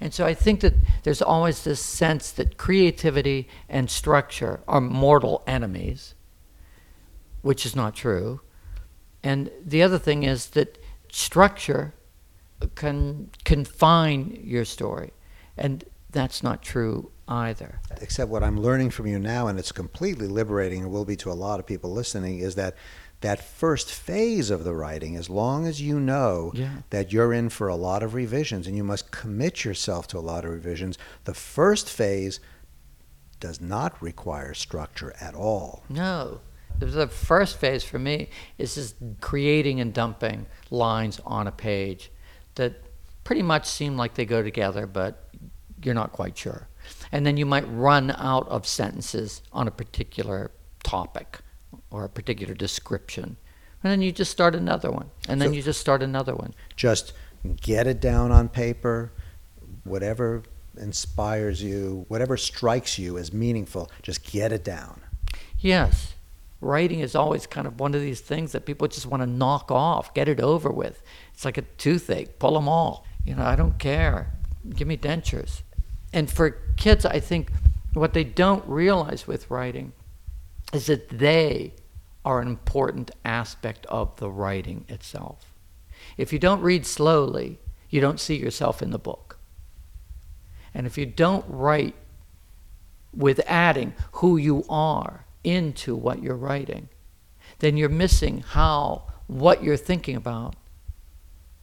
And 0.00 0.12
so 0.12 0.26
I 0.26 0.34
think 0.34 0.60
that 0.60 0.74
there's 1.04 1.22
always 1.22 1.62
this 1.62 1.80
sense 1.80 2.32
that 2.32 2.56
creativity 2.56 3.48
and 3.68 3.88
structure 3.88 4.60
are 4.66 4.80
mortal 4.80 5.44
enemies, 5.46 6.14
which 7.42 7.64
is 7.64 7.76
not 7.76 7.94
true. 7.94 8.40
And 9.22 9.50
the 9.64 9.82
other 9.82 9.98
thing 9.98 10.24
is 10.24 10.50
that 10.50 10.78
structure 11.10 11.94
can 12.74 13.30
confine 13.44 14.40
your 14.42 14.64
story. 14.64 15.12
And 15.56 15.84
that's 16.10 16.42
not 16.42 16.62
true 16.62 17.11
either. 17.28 17.80
Except 18.00 18.30
what 18.30 18.42
I'm 18.42 18.60
learning 18.60 18.90
from 18.90 19.06
you 19.06 19.18
now, 19.18 19.46
and 19.46 19.58
it's 19.58 19.72
completely 19.72 20.26
liberating 20.28 20.82
and 20.82 20.90
will 20.90 21.04
be 21.04 21.16
to 21.16 21.30
a 21.30 21.34
lot 21.34 21.60
of 21.60 21.66
people 21.66 21.92
listening, 21.92 22.38
is 22.40 22.54
that 22.56 22.74
that 23.20 23.42
first 23.42 23.92
phase 23.92 24.50
of 24.50 24.64
the 24.64 24.74
writing, 24.74 25.14
as 25.16 25.30
long 25.30 25.64
as 25.66 25.80
you 25.80 26.00
know 26.00 26.50
Yeah. 26.54 26.78
that 26.90 27.12
you're 27.12 27.32
in 27.32 27.48
for 27.50 27.68
a 27.68 27.76
lot 27.76 28.02
of 28.02 28.14
revisions 28.14 28.66
and 28.66 28.76
you 28.76 28.82
must 28.82 29.12
commit 29.12 29.64
yourself 29.64 30.08
to 30.08 30.18
a 30.18 30.20
lot 30.20 30.44
of 30.44 30.50
revisions, 30.50 30.98
the 31.24 31.34
first 31.34 31.88
phase 31.88 32.40
does 33.38 33.60
not 33.60 34.00
require 34.02 34.54
structure 34.54 35.14
at 35.20 35.34
all. 35.34 35.84
No. 35.88 36.40
The- 36.78 36.86
The 36.86 37.06
first 37.06 37.58
phase 37.58 37.84
for 37.84 37.98
me 38.00 38.28
is 38.58 38.74
just 38.74 38.96
creating 39.20 39.80
and 39.80 39.92
dumping 39.94 40.46
lines 40.70 41.20
on 41.24 41.46
a 41.46 41.52
page 41.52 42.10
that 42.56 42.74
pretty 43.22 43.42
much 43.42 43.66
seem 43.66 43.96
like 43.96 44.14
they 44.14 44.24
go 44.24 44.42
together, 44.42 44.84
but 44.86 45.28
you're 45.82 45.94
not 45.94 46.10
quite 46.12 46.36
sure. 46.36 46.66
And 47.10 47.26
then 47.26 47.36
you 47.36 47.46
might 47.46 47.64
run 47.68 48.10
out 48.12 48.48
of 48.48 48.66
sentences 48.66 49.42
on 49.52 49.68
a 49.68 49.70
particular 49.70 50.50
topic 50.82 51.38
or 51.90 52.04
a 52.04 52.08
particular 52.08 52.54
description. 52.54 53.36
And 53.82 53.90
then 53.90 54.02
you 54.02 54.12
just 54.12 54.30
start 54.30 54.54
another 54.54 54.90
one. 54.90 55.10
And 55.28 55.40
then 55.40 55.48
So- 55.48 55.54
you 55.54 55.62
just 55.62 55.80
start 55.80 56.02
another 56.02 56.34
one. 56.34 56.54
Just 56.76 57.12
get 57.60 57.86
it 57.86 58.00
down 58.00 58.30
on 58.30 58.48
paper, 58.48 59.12
whatever 59.84 60.42
inspires 60.78 61.62
you, 61.62 62.04
whatever 62.08 62.36
strikes 62.36 62.98
you 62.98 63.18
as 63.18 63.32
meaningful, 63.32 63.90
just 64.02 64.22
get 64.24 64.52
it 64.52 64.64
down. 64.64 65.00
Yes. 65.58 66.14
Writing 66.60 67.00
is 67.00 67.14
always 67.16 67.46
kind 67.46 67.66
of 67.66 67.80
one 67.80 67.94
of 67.94 68.00
these 68.00 68.20
things 68.20 68.52
that 68.52 68.64
people 68.64 68.86
just 68.86 69.04
want 69.06 69.22
to 69.22 69.26
knock 69.26 69.70
off, 69.70 70.14
get 70.14 70.28
it 70.28 70.40
over 70.40 70.70
with. 70.70 71.02
It's 71.34 71.44
like 71.44 71.58
a 71.58 71.62
toothache, 71.62 72.38
pull 72.38 72.54
them 72.54 72.68
all. 72.68 73.04
You 73.24 73.34
know, 73.34 73.42
I 73.44 73.56
don't 73.56 73.78
care. 73.78 74.32
Give 74.70 74.86
me 74.86 74.96
dentures. 74.96 75.62
And 76.12 76.30
for 76.30 76.50
kids, 76.76 77.04
I 77.06 77.20
think 77.20 77.50
what 77.94 78.12
they 78.12 78.24
don't 78.24 78.66
realize 78.66 79.26
with 79.26 79.50
writing 79.50 79.92
is 80.72 80.86
that 80.86 81.08
they 81.08 81.74
are 82.24 82.40
an 82.40 82.48
important 82.48 83.10
aspect 83.24 83.86
of 83.86 84.16
the 84.16 84.30
writing 84.30 84.84
itself. 84.88 85.52
If 86.16 86.32
you 86.32 86.38
don't 86.38 86.60
read 86.60 86.86
slowly, 86.86 87.58
you 87.90 88.00
don't 88.00 88.20
see 88.20 88.36
yourself 88.36 88.82
in 88.82 88.90
the 88.90 88.98
book. 88.98 89.38
And 90.74 90.86
if 90.86 90.96
you 90.96 91.06
don't 91.06 91.44
write 91.48 91.94
with 93.14 93.40
adding 93.46 93.94
who 94.12 94.36
you 94.36 94.64
are 94.68 95.26
into 95.44 95.94
what 95.94 96.22
you're 96.22 96.36
writing, 96.36 96.88
then 97.58 97.76
you're 97.76 97.88
missing 97.88 98.40
how 98.40 99.04
what 99.26 99.62
you're 99.62 99.76
thinking 99.76 100.16
about 100.16 100.56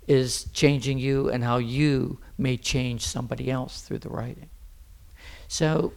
is 0.08 0.46
changing 0.54 1.00
you 1.00 1.30
and 1.30 1.44
how 1.44 1.58
you 1.58 2.20
may 2.39 2.58
change 2.58 3.06
somebody 3.06 3.52
else 3.52 3.82
through 3.82 3.99
the 3.99 4.10
writing. 4.10 4.49
So 5.47 5.93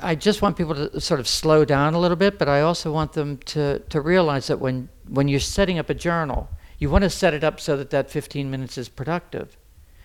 I 0.00 0.14
just 0.14 0.42
want 0.42 0.56
people 0.56 0.74
to 0.74 1.00
sort 1.00 1.20
of 1.20 1.26
slow 1.26 1.64
down 1.64 1.94
a 1.94 1.98
little 1.98 2.16
bit, 2.16 2.38
but 2.38 2.48
I 2.48 2.60
also 2.60 2.92
want 2.92 3.14
them 3.14 3.38
to, 3.38 3.78
to 3.78 4.00
realize 4.00 4.48
that 4.48 4.58
when, 4.58 4.88
when 5.08 5.28
you're 5.28 5.40
setting 5.40 5.78
up 5.78 5.88
a 5.88 5.94
journal, 5.94 6.48
you 6.78 6.90
want 6.90 7.02
to 7.04 7.10
set 7.10 7.32
it 7.32 7.42
up 7.42 7.60
so 7.60 7.76
that 7.76 7.90
that 7.90 8.10
15 8.10 8.50
minutes 8.50 8.76
is 8.76 8.88
productive. 8.88 9.56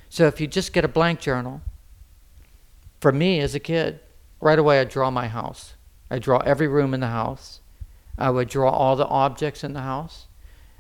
So 0.10 0.28
if 0.28 0.40
you 0.40 0.48
just 0.48 0.74
get 0.74 0.86
a 0.86 0.88
blank 0.88 1.20
journal, 1.20 1.62
for 3.00 3.12
me 3.12 3.40
as 3.40 3.56
a 3.56 3.60
kid, 3.60 4.00
right 4.40 4.60
away 4.60 4.80
I 4.80 4.84
draw 4.86 5.10
my 5.12 5.28
house. 5.28 5.74
I 6.10 6.20
draw 6.20 6.38
every 6.40 6.68
room 6.68 6.94
in 6.94 7.00
the 7.00 7.08
house. 7.08 7.60
I 8.18 8.30
would 8.30 8.48
draw 8.48 8.70
all 8.70 8.96
the 8.96 9.08
objects 9.08 9.64
in 9.64 9.74
the 9.74 9.82
house. 9.82 10.28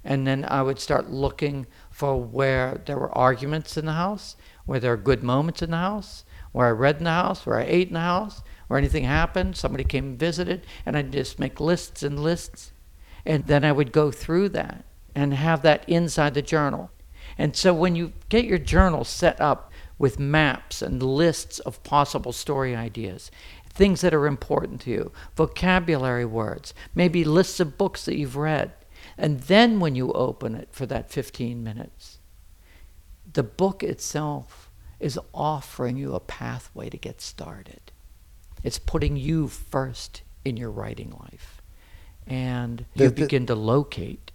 And 0.03 0.25
then 0.25 0.45
I 0.47 0.61
would 0.61 0.79
start 0.79 1.09
looking 1.09 1.67
for 2.01 2.19
where 2.19 2.81
there 2.87 2.97
were 2.97 3.15
arguments 3.15 3.77
in 3.77 3.85
the 3.85 3.93
house, 3.93 4.35
where 4.65 4.79
there 4.79 4.91
are 4.91 4.97
good 4.97 5.21
moments 5.21 5.61
in 5.61 5.69
the 5.69 5.77
house, 5.77 6.25
where 6.51 6.65
I 6.65 6.71
read 6.71 6.97
in 6.97 7.03
the 7.03 7.11
house, 7.11 7.45
where 7.45 7.59
I 7.59 7.65
ate 7.65 7.89
in 7.89 7.93
the 7.93 7.99
house, 7.99 8.41
where 8.65 8.79
anything 8.79 9.03
happened, 9.03 9.55
somebody 9.55 9.83
came 9.83 10.05
and 10.05 10.19
visited, 10.19 10.65
and 10.83 10.97
I'd 10.97 11.11
just 11.11 11.37
make 11.37 11.59
lists 11.59 12.01
and 12.01 12.19
lists. 12.19 12.71
And 13.23 13.45
then 13.45 13.63
I 13.63 13.71
would 13.71 13.91
go 13.91 14.09
through 14.09 14.49
that 14.49 14.83
and 15.13 15.35
have 15.35 15.61
that 15.61 15.87
inside 15.87 16.33
the 16.33 16.41
journal. 16.41 16.89
And 17.37 17.55
so 17.55 17.71
when 17.71 17.95
you 17.95 18.13
get 18.29 18.45
your 18.45 18.57
journal 18.57 19.03
set 19.03 19.39
up 19.39 19.71
with 19.99 20.17
maps 20.17 20.81
and 20.81 21.03
lists 21.03 21.59
of 21.59 21.83
possible 21.83 22.31
story 22.31 22.75
ideas, 22.75 23.29
things 23.69 24.01
that 24.01 24.15
are 24.15 24.25
important 24.25 24.81
to 24.81 24.89
you, 24.89 25.11
vocabulary 25.35 26.25
words, 26.25 26.73
maybe 26.95 27.23
lists 27.23 27.59
of 27.59 27.77
books 27.77 28.05
that 28.05 28.17
you've 28.17 28.37
read, 28.37 28.73
and 29.21 29.41
then 29.41 29.79
when 29.79 29.93
you 29.93 30.11
open 30.13 30.55
it 30.55 30.69
for 30.71 30.87
that 30.87 31.11
15 31.11 31.63
minutes, 31.63 32.17
the 33.31 33.43
book 33.43 33.83
itself 33.83 34.71
is 34.99 35.19
offering 35.31 35.95
you 35.95 36.15
a 36.15 36.19
pathway 36.19 36.89
to 36.89 36.97
get 36.97 37.21
started. 37.21 37.91
It's 38.63 38.79
putting 38.79 39.15
you 39.15 39.47
first 39.47 40.23
in 40.43 40.57
your 40.57 40.71
writing 40.71 41.11
life. 41.11 41.61
And 42.25 42.85
you 42.95 43.09
The- 43.09 43.13
the- 43.15 43.21
begin 43.21 43.45
to 43.45 43.53
locate 43.55 44.31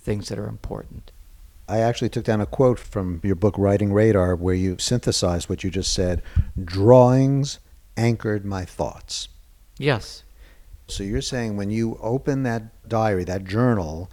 things 0.00 0.28
that 0.30 0.38
are 0.38 0.48
important. 0.48 1.12
I 1.68 1.80
actually 1.80 2.08
took 2.08 2.24
down 2.24 2.40
a 2.40 2.46
quote 2.46 2.78
from 2.78 3.20
your 3.22 3.36
book, 3.36 3.58
Writing 3.58 3.92
Radar, 3.92 4.34
where 4.34 4.54
you 4.54 4.76
synthesized 4.78 5.50
what 5.50 5.62
you 5.62 5.70
just 5.70 5.92
said 5.92 6.22
drawings 6.62 7.58
anchored 7.96 8.46
my 8.46 8.64
thoughts. 8.64 9.28
Yes. 9.76 10.22
So 10.88 11.02
you're 11.04 11.20
saying 11.20 11.56
when 11.58 11.70
you 11.70 11.98
open 12.00 12.42
that 12.44 12.88
diary, 12.88 13.24
that 13.24 13.44
journal, 13.44 14.10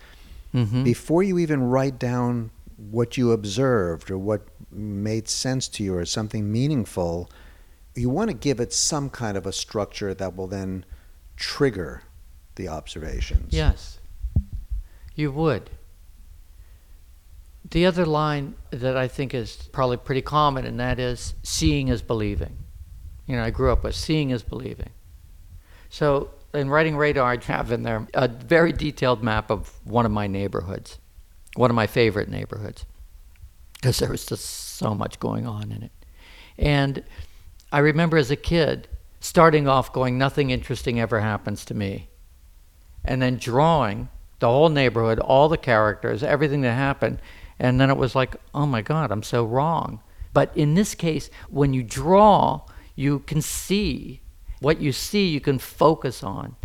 hmm 0.51 0.83
before 0.83 1.23
you 1.23 1.37
even 1.37 1.63
write 1.63 1.99
down 1.99 2.51
what 2.77 3.17
you 3.17 3.31
observed 3.31 4.09
or 4.11 4.17
what 4.17 4.47
made 4.71 5.27
sense 5.27 5.67
to 5.67 5.83
you 5.83 5.95
or 5.95 6.05
something 6.05 6.51
meaningful, 6.51 7.29
you 7.95 8.09
want 8.09 8.29
to 8.29 8.35
give 8.35 8.59
it 8.59 8.71
some 8.71 9.09
kind 9.09 9.35
of 9.35 9.45
a 9.45 9.51
structure 9.51 10.13
that 10.13 10.35
will 10.35 10.47
then 10.47 10.85
trigger 11.35 12.03
the 12.55 12.67
observations. 12.67 13.53
Yes, 13.53 13.99
you 15.15 15.31
would. 15.31 15.69
The 17.69 17.85
other 17.85 18.05
line 18.05 18.55
that 18.69 18.95
I 18.95 19.07
think 19.07 19.33
is 19.33 19.55
probably 19.71 19.97
pretty 19.97 20.21
common, 20.21 20.65
and 20.65 20.79
that 20.79 20.99
is 20.99 21.33
seeing 21.43 21.89
is 21.89 22.01
believing. 22.01 22.57
You 23.25 23.35
know, 23.35 23.43
I 23.43 23.49
grew 23.49 23.71
up 23.71 23.83
with 23.83 23.95
seeing 23.95 24.29
is 24.29 24.43
believing. 24.43 24.91
So 25.89 26.29
in 26.57 26.69
writing 26.69 26.97
radar, 26.97 27.31
I 27.31 27.37
have 27.45 27.71
in 27.71 27.83
there 27.83 28.07
a 28.13 28.27
very 28.27 28.71
detailed 28.71 29.23
map 29.23 29.51
of 29.51 29.79
one 29.85 30.05
of 30.05 30.11
my 30.11 30.27
neighborhoods, 30.27 30.99
one 31.55 31.69
of 31.69 31.75
my 31.75 31.87
favorite 31.87 32.29
neighborhoods, 32.29 32.85
because 33.75 33.99
there 33.99 34.09
was 34.09 34.25
just 34.25 34.45
so 34.45 34.93
much 34.93 35.19
going 35.19 35.47
on 35.47 35.71
in 35.71 35.83
it. 35.83 35.91
And 36.57 37.03
I 37.71 37.79
remember 37.79 38.17
as 38.17 38.31
a 38.31 38.35
kid 38.35 38.87
starting 39.19 39.67
off 39.67 39.93
going, 39.93 40.17
nothing 40.17 40.49
interesting 40.49 40.99
ever 40.99 41.19
happens 41.19 41.65
to 41.65 41.73
me 41.73 42.09
and 43.03 43.21
then 43.21 43.37
drawing 43.37 44.09
the 44.39 44.47
whole 44.47 44.69
neighborhood, 44.69 45.19
all 45.19 45.49
the 45.49 45.57
characters, 45.57 46.21
everything 46.21 46.61
that 46.61 46.73
happened. 46.73 47.19
And 47.57 47.81
then 47.81 47.89
it 47.89 47.97
was 47.97 48.13
like, 48.13 48.35
oh 48.53 48.67
my 48.67 48.81
God, 48.81 49.11
I'm 49.11 49.23
so 49.23 49.45
wrong. 49.45 50.01
But 50.33 50.55
in 50.55 50.75
this 50.75 50.93
case, 50.93 51.29
when 51.49 51.73
you 51.73 51.81
draw, 51.81 52.61
you 52.95 53.19
can 53.19 53.41
see. 53.41 54.21
What 54.59 54.79
you 54.81 54.91
see, 54.91 55.27
you 55.27 55.39
can 55.39 55.59
focus 55.59 56.23
on. 56.23 56.55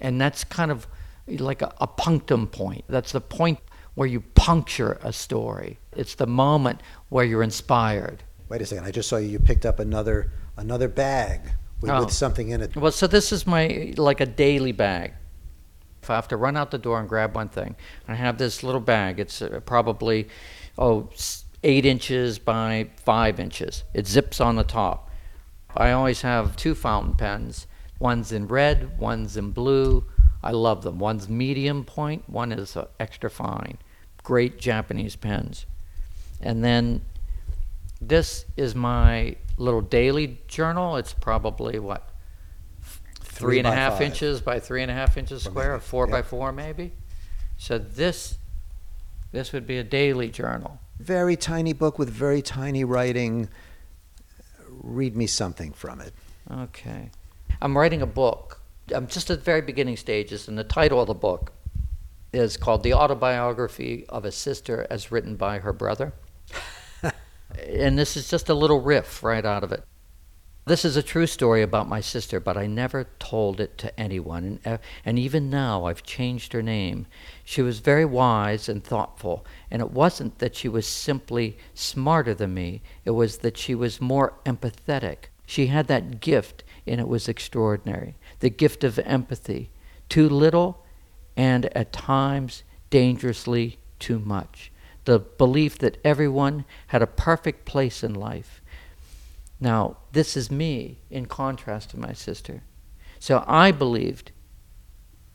And 0.00 0.20
that's 0.20 0.44
kind 0.44 0.70
of 0.70 0.86
like 1.26 1.62
a, 1.62 1.72
a 1.80 1.86
punctum 1.86 2.46
point. 2.46 2.84
That's 2.88 3.12
the 3.12 3.20
point 3.20 3.58
where 3.94 4.08
you 4.08 4.20
puncture 4.20 4.98
a 5.02 5.12
story. 5.12 5.78
It's 5.96 6.14
the 6.14 6.26
moment 6.26 6.80
where 7.08 7.24
you're 7.24 7.42
inspired. 7.42 8.24
Wait 8.48 8.60
a 8.60 8.66
second. 8.66 8.84
I 8.84 8.90
just 8.90 9.08
saw 9.08 9.16
you. 9.16 9.28
You 9.28 9.38
picked 9.38 9.64
up 9.64 9.78
another 9.78 10.32
another 10.56 10.88
bag 10.88 11.40
with, 11.80 11.90
Oh. 11.90 12.04
with 12.04 12.12
something 12.12 12.50
in 12.50 12.60
it. 12.60 12.76
Well, 12.76 12.92
so 12.92 13.06
this 13.06 13.32
is 13.32 13.46
my 13.46 13.94
like 13.96 14.20
a 14.20 14.26
daily 14.26 14.72
bag. 14.72 15.12
If 16.02 16.10
I 16.10 16.16
have 16.16 16.28
to 16.28 16.36
run 16.36 16.56
out 16.56 16.70
the 16.70 16.78
door 16.78 17.00
and 17.00 17.08
grab 17.08 17.34
one 17.34 17.48
thing, 17.48 17.76
I 18.06 18.14
have 18.14 18.36
this 18.36 18.62
little 18.62 18.80
bag. 18.80 19.18
It's 19.20 19.40
uh, 19.40 19.60
probably 19.64 20.28
oh 20.76 21.08
eight 21.62 21.86
inches 21.86 22.38
by 22.38 22.90
five 22.96 23.40
inches. 23.40 23.84
It 23.94 24.06
zips 24.06 24.40
on 24.40 24.56
the 24.56 24.64
top. 24.64 25.10
I 25.76 25.92
always 25.92 26.22
have 26.22 26.56
two 26.56 26.74
fountain 26.74 27.14
pens. 27.14 27.66
One's 27.98 28.32
in 28.32 28.48
red, 28.48 28.98
one's 28.98 29.36
in 29.36 29.50
blue. 29.50 30.04
I 30.42 30.50
love 30.50 30.82
them. 30.82 30.98
One's 30.98 31.28
medium 31.28 31.84
point, 31.84 32.28
one 32.28 32.52
is 32.52 32.76
uh, 32.76 32.86
extra 33.00 33.30
fine. 33.30 33.78
Great 34.22 34.58
Japanese 34.58 35.16
pens. 35.16 35.66
And 36.40 36.62
then 36.62 37.02
this 38.00 38.44
is 38.56 38.74
my 38.74 39.36
little 39.56 39.80
daily 39.80 40.38
journal. 40.48 40.96
It's 40.96 41.14
probably 41.14 41.78
what 41.78 42.10
three 43.20 43.58
and 43.58 43.66
a 43.66 43.72
half 43.72 43.94
five. 43.94 44.02
inches 44.02 44.40
by 44.40 44.60
three 44.60 44.82
and 44.82 44.90
a 44.90 44.94
half 44.94 45.16
inches 45.16 45.42
square, 45.42 45.74
or 45.74 45.80
four 45.80 46.06
by 46.06 46.22
four 46.22 46.52
maybe. 46.52 46.92
So 47.56 47.78
this 47.78 48.38
this 49.32 49.52
would 49.52 49.66
be 49.66 49.78
a 49.78 49.84
daily 49.84 50.28
journal. 50.28 50.78
Very 51.00 51.36
tiny 51.36 51.72
book 51.72 51.98
with 51.98 52.08
very 52.08 52.42
tiny 52.42 52.84
writing. 52.84 53.48
Read 54.84 55.16
me 55.16 55.26
something 55.26 55.72
from 55.72 56.00
it. 56.00 56.12
Okay. 56.50 57.10
I'm 57.62 57.76
writing 57.76 58.02
a 58.02 58.06
book. 58.06 58.60
I'm 58.94 59.06
just 59.06 59.30
at 59.30 59.38
the 59.38 59.44
very 59.44 59.62
beginning 59.62 59.96
stages, 59.96 60.46
and 60.46 60.58
the 60.58 60.64
title 60.64 61.00
of 61.00 61.06
the 61.06 61.14
book 61.14 61.52
is 62.34 62.56
called 62.56 62.82
The 62.82 62.92
Autobiography 62.92 64.04
of 64.08 64.24
a 64.24 64.32
Sister 64.32 64.86
as 64.90 65.10
Written 65.10 65.36
by 65.36 65.58
Her 65.58 65.72
Brother. 65.72 66.12
and 67.58 67.98
this 67.98 68.16
is 68.16 68.28
just 68.28 68.48
a 68.50 68.54
little 68.54 68.80
riff 68.80 69.22
right 69.22 69.44
out 69.44 69.64
of 69.64 69.72
it. 69.72 69.84
This 70.66 70.86
is 70.86 70.96
a 70.96 71.02
true 71.02 71.26
story 71.26 71.60
about 71.60 71.90
my 71.90 72.00
sister, 72.00 72.40
but 72.40 72.56
I 72.56 72.66
never 72.66 73.08
told 73.18 73.60
it 73.60 73.76
to 73.78 74.00
anyone. 74.00 74.60
And, 74.64 74.74
uh, 74.74 74.78
and 75.04 75.18
even 75.18 75.50
now, 75.50 75.84
I've 75.84 76.02
changed 76.02 76.54
her 76.54 76.62
name. 76.62 77.06
She 77.44 77.60
was 77.60 77.80
very 77.80 78.06
wise 78.06 78.66
and 78.66 78.82
thoughtful, 78.82 79.44
and 79.70 79.82
it 79.82 79.90
wasn't 79.90 80.38
that 80.38 80.56
she 80.56 80.68
was 80.68 80.86
simply 80.86 81.58
smarter 81.74 82.32
than 82.32 82.54
me, 82.54 82.80
it 83.04 83.10
was 83.10 83.38
that 83.38 83.58
she 83.58 83.74
was 83.74 84.00
more 84.00 84.34
empathetic. 84.46 85.28
She 85.44 85.66
had 85.66 85.86
that 85.88 86.20
gift, 86.20 86.64
and 86.86 86.98
it 86.98 87.08
was 87.08 87.28
extraordinary 87.28 88.14
the 88.40 88.48
gift 88.50 88.84
of 88.84 88.98
empathy. 89.00 89.70
Too 90.08 90.28
little, 90.28 90.84
and 91.36 91.66
at 91.76 91.92
times 91.92 92.62
dangerously 92.88 93.78
too 93.98 94.18
much. 94.18 94.70
The 95.04 95.18
belief 95.18 95.78
that 95.78 95.98
everyone 96.04 96.64
had 96.88 97.02
a 97.02 97.06
perfect 97.06 97.66
place 97.66 98.02
in 98.02 98.14
life. 98.14 98.62
Now, 99.64 99.96
this 100.12 100.36
is 100.36 100.50
me 100.50 100.98
in 101.08 101.24
contrast 101.24 101.88
to 101.90 101.98
my 101.98 102.12
sister. 102.12 102.64
So 103.18 103.42
I 103.46 103.72
believed 103.72 104.30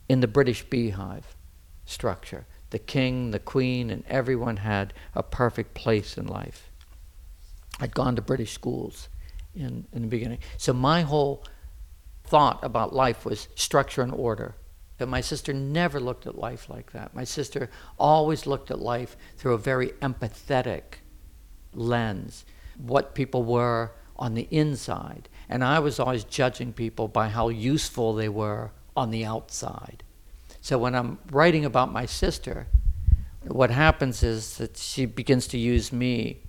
in 0.07 0.19
the 0.19 0.27
British 0.27 0.61
beehive 0.61 1.35
structure. 1.83 2.45
The 2.69 2.77
king, 2.77 3.31
the 3.31 3.39
queen, 3.39 3.89
and 3.89 4.03
everyone 4.07 4.57
had 4.57 4.93
a 5.15 5.23
perfect 5.23 5.73
place 5.73 6.15
in 6.15 6.27
life. 6.27 6.69
I'd 7.79 7.95
gone 7.95 8.15
to 8.17 8.21
British 8.21 8.53
schools 8.53 9.09
in, 9.55 9.87
in 9.93 10.03
the 10.03 10.07
beginning. 10.07 10.37
So 10.57 10.73
my 10.73 11.01
whole 11.01 11.43
thought 12.23 12.63
about 12.63 12.93
life 12.93 13.25
was 13.25 13.47
structure 13.55 14.03
and 14.03 14.13
order. 14.13 14.53
But 14.99 15.09
my 15.09 15.21
sister 15.21 15.53
never 15.53 15.99
looked 15.99 16.27
at 16.27 16.37
life 16.37 16.69
like 16.69 16.91
that. 16.91 17.15
My 17.15 17.23
sister 17.23 17.71
always 17.97 18.45
looked 18.45 18.69
at 18.69 18.77
life 18.77 19.17
through 19.37 19.55
a 19.55 19.57
very 19.57 19.87
empathetic 20.03 21.01
lens, 21.73 22.45
what 22.77 23.15
people 23.15 23.41
were 23.43 23.93
on 24.19 24.35
the 24.35 24.47
inside. 24.51 25.29
And 25.47 25.63
I 25.63 25.79
was 25.79 25.99
always 25.99 26.23
judging 26.23 26.73
people 26.73 27.07
by 27.07 27.29
how 27.29 27.49
useful 27.49 28.13
they 28.13 28.29
were 28.29 28.71
on 28.95 29.09
the 29.09 29.25
outside. 29.25 30.03
So 30.61 30.77
when 30.77 30.93
I'm 30.93 31.17
writing 31.31 31.65
about 31.65 31.91
my 31.91 32.05
sister, 32.05 32.67
what 33.47 33.71
happens 33.71 34.21
is 34.21 34.57
that 34.57 34.77
she 34.77 35.05
begins 35.05 35.47
to 35.47 35.57
use 35.57 35.91
me 35.91 36.43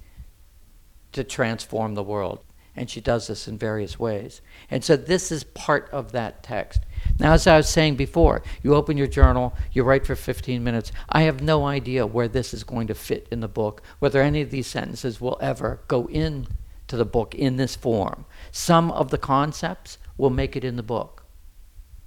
to 1.12 1.24
transform 1.24 1.94
the 1.94 2.02
world. 2.02 2.40
And 2.76 2.88
she 2.88 3.00
does 3.00 3.26
this 3.26 3.48
in 3.48 3.59
various 3.59 3.98
ways. 3.98 4.40
And 4.70 4.85
so 4.85 4.96
this 4.96 5.33
is 5.33 5.44
part 5.44 5.88
of 5.90 6.12
that 6.12 6.42
text. 6.42 6.80
Now, 7.18 7.33
as 7.33 7.46
I 7.46 7.56
was 7.56 7.68
saying 7.68 7.96
before, 7.96 8.42
you 8.62 8.74
open 8.74 8.96
your 8.96 9.06
journal, 9.06 9.54
you 9.72 9.83
write 9.83 10.06
for 10.06 10.14
15 10.14 10.62
minutes. 10.62 10.92
I 11.09 11.22
have 11.22 11.42
no 11.42 11.66
idea 11.66 12.06
where 12.06 12.28
this 12.28 12.54
is 12.54 12.64
going 12.64 12.87
to 12.87 12.94
fit 12.94 13.26
in 13.30 13.40
the 13.40 13.48
book, 13.48 13.83
whether 13.98 14.22
any 14.22 14.40
of 14.40 14.50
these 14.50 14.66
sentences 14.66 15.20
will 15.20 15.37
ever 15.40 15.80
go 15.88 16.09
in 16.09 16.46
to 16.90 16.96
the 16.96 17.05
book 17.05 17.35
in 17.35 17.57
this 17.57 17.74
form. 17.74 18.26
Some 18.53 18.90
of 18.92 19.11
the 19.11 19.18
concepts 19.18 19.98
will 20.18 20.31
make 20.31 20.55
it 20.57 20.64
in 20.64 20.76
the 20.76 20.83
book. 20.83 21.24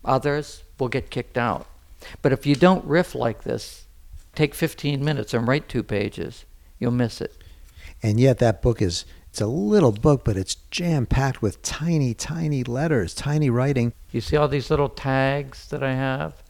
Others 0.05 0.63
will 0.79 0.89
get 0.89 1.09
kicked 1.09 1.37
out. 1.37 1.65
But 2.21 2.33
if 2.33 2.45
you 2.45 2.55
don't 2.55 2.85
riff 2.85 3.15
like 3.15 3.43
this, 3.43 3.85
take 4.35 4.53
15 4.53 5.03
minutes 5.03 5.33
and 5.33 5.47
write 5.47 5.69
two 5.69 5.83
pages, 5.83 6.45
you'll 6.79 6.91
miss 6.91 7.21
it. 7.21 7.35
And 8.01 8.19
yet 8.19 8.39
that 8.39 8.61
book 8.61 8.81
is 8.81 9.05
it's 9.29 9.41
a 9.41 9.47
little 9.47 9.91
book, 9.91 10.23
but 10.23 10.37
it's 10.37 10.55
jam 10.69 11.07
packed 11.07 11.41
with 11.41 11.61
tiny, 11.63 12.13
tiny 12.13 12.63
letters, 12.63 13.15
tiny 13.15 13.49
writing, 13.49 13.93
You 14.11 14.21
see 14.21 14.37
all 14.37 14.47
these 14.47 14.69
little 14.69 14.89
tags 14.89 15.67
that 15.69 15.81
I 15.81 15.95
have? 15.95 16.43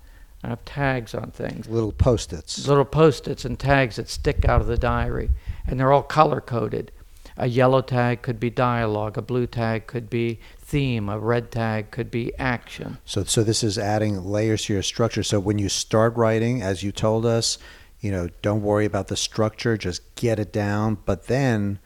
I 0.44 0.50
have 0.50 0.66
tags 0.66 1.16
on 1.16 1.32
things. 1.32 1.70
little 1.70 1.94
post-its. 1.94 2.68
Little 2.68 2.84
post 2.84 3.30
its 3.30 3.46
and 3.46 3.58
tags 3.58 3.96
that 3.96 4.10
stick 4.10 4.44
out 4.44 4.60
of 4.60 4.68
the 4.68 4.78
diary. 4.78 5.30
And 5.66 5.80
they're 5.80 5.94
all 5.94 6.04
color 6.04 6.42
coded. 6.42 6.92
A 7.38 7.48
yellow 7.48 7.82
tag 7.82 8.22
could 8.22 8.40
be 8.40 8.50
dialogue, 8.50 9.18
a 9.18 9.22
blue 9.22 9.48
tag 9.48 9.88
could 9.88 10.10
be 10.10 10.40
theme, 10.60 11.10
a 11.10 11.18
red 11.18 11.52
tag 11.52 11.90
could 11.92 12.12
be 12.12 12.32
action. 12.38 12.98
So 13.06 13.24
so 13.24 13.44
this 13.44 13.64
is 13.64 13.78
adding 13.78 14.24
layers 14.24 14.66
to 14.66 14.74
your 14.74 14.84
structure. 14.84 15.24
So 15.24 15.40
when 15.40 15.58
you 15.58 15.70
start 15.70 16.16
writing, 16.16 16.62
as 16.62 16.84
you 16.84 16.92
told 16.92 17.26
us, 17.26 17.58
you 18.00 18.12
know, 18.12 18.30
don't 18.42 18.62
worry 18.62 18.86
about 18.86 19.08
the 19.08 19.16
structure, 19.16 19.78
just 19.78 20.16
get 20.16 20.38
it 20.38 20.52
down, 20.54 20.98
but 21.06 21.28
then 21.28 21.80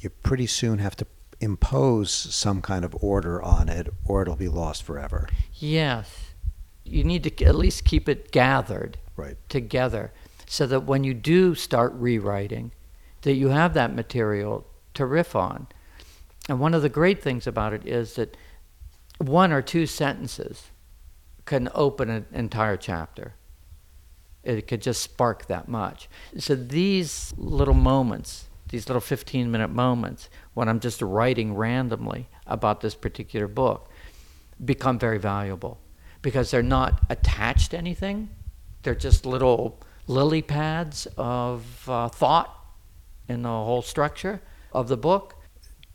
you 0.00 0.10
pretty 0.10 0.46
soon 0.46 0.78
have 0.78 0.96
to 0.96 1.06
impose 1.40 2.10
some 2.10 2.60
kind 2.60 2.84
of 2.84 2.96
order 3.00 3.40
on 3.42 3.68
it 3.68 3.88
or 4.04 4.22
it'll 4.22 4.36
be 4.36 4.48
lost 4.48 4.82
forever. 4.82 5.28
Yes. 5.54 6.32
You 6.84 7.04
need 7.04 7.22
to 7.24 7.44
at 7.44 7.54
least 7.54 7.84
keep 7.84 8.08
it 8.08 8.32
gathered 8.32 8.98
Right. 9.16 9.36
together 9.48 10.12
so 10.46 10.66
that 10.66 10.80
when 10.84 11.04
you 11.04 11.12
do 11.14 11.54
start 11.54 11.92
rewriting, 11.94 12.72
that 13.22 13.34
you 13.34 13.48
have 13.48 13.74
that 13.74 13.94
material 13.94 14.66
to 14.94 15.06
riff 15.06 15.34
on. 15.34 15.66
And 16.48 16.60
one 16.60 16.74
of 16.74 16.82
the 16.82 16.88
great 16.88 17.22
things 17.22 17.46
about 17.46 17.72
it 17.72 17.86
is 17.86 18.14
that 18.14 18.36
one 19.18 19.52
or 19.52 19.62
two 19.62 19.86
sentences 19.86 20.70
can 21.44 21.68
open 21.74 22.08
an 22.08 22.26
entire 22.32 22.76
chapter. 22.76 23.34
It 24.44 24.66
could 24.66 24.80
just 24.80 25.02
spark 25.02 25.46
that 25.46 25.68
much. 25.68 26.08
So 26.38 26.54
these 26.54 27.34
little 27.36 27.74
moments, 27.74 28.46
these 28.70 28.88
little 28.88 29.00
15 29.00 29.50
minute 29.50 29.68
moments, 29.68 30.30
when 30.54 30.68
I'm 30.68 30.80
just 30.80 31.02
writing 31.02 31.54
randomly 31.54 32.28
about 32.46 32.80
this 32.80 32.94
particular 32.94 33.48
book, 33.48 33.90
become 34.64 34.98
very 34.98 35.18
valuable 35.18 35.78
because 36.22 36.50
they're 36.50 36.62
not 36.62 37.02
attached 37.10 37.72
to 37.72 37.78
anything. 37.78 38.30
They're 38.82 38.94
just 38.94 39.26
little 39.26 39.80
lily 40.06 40.42
pads 40.42 41.06
of 41.16 41.88
uh, 41.88 42.08
thought 42.08 42.57
in 43.28 43.42
the 43.42 43.48
whole 43.48 43.82
structure 43.82 44.40
of 44.72 44.88
the 44.88 44.96
book. 44.96 45.34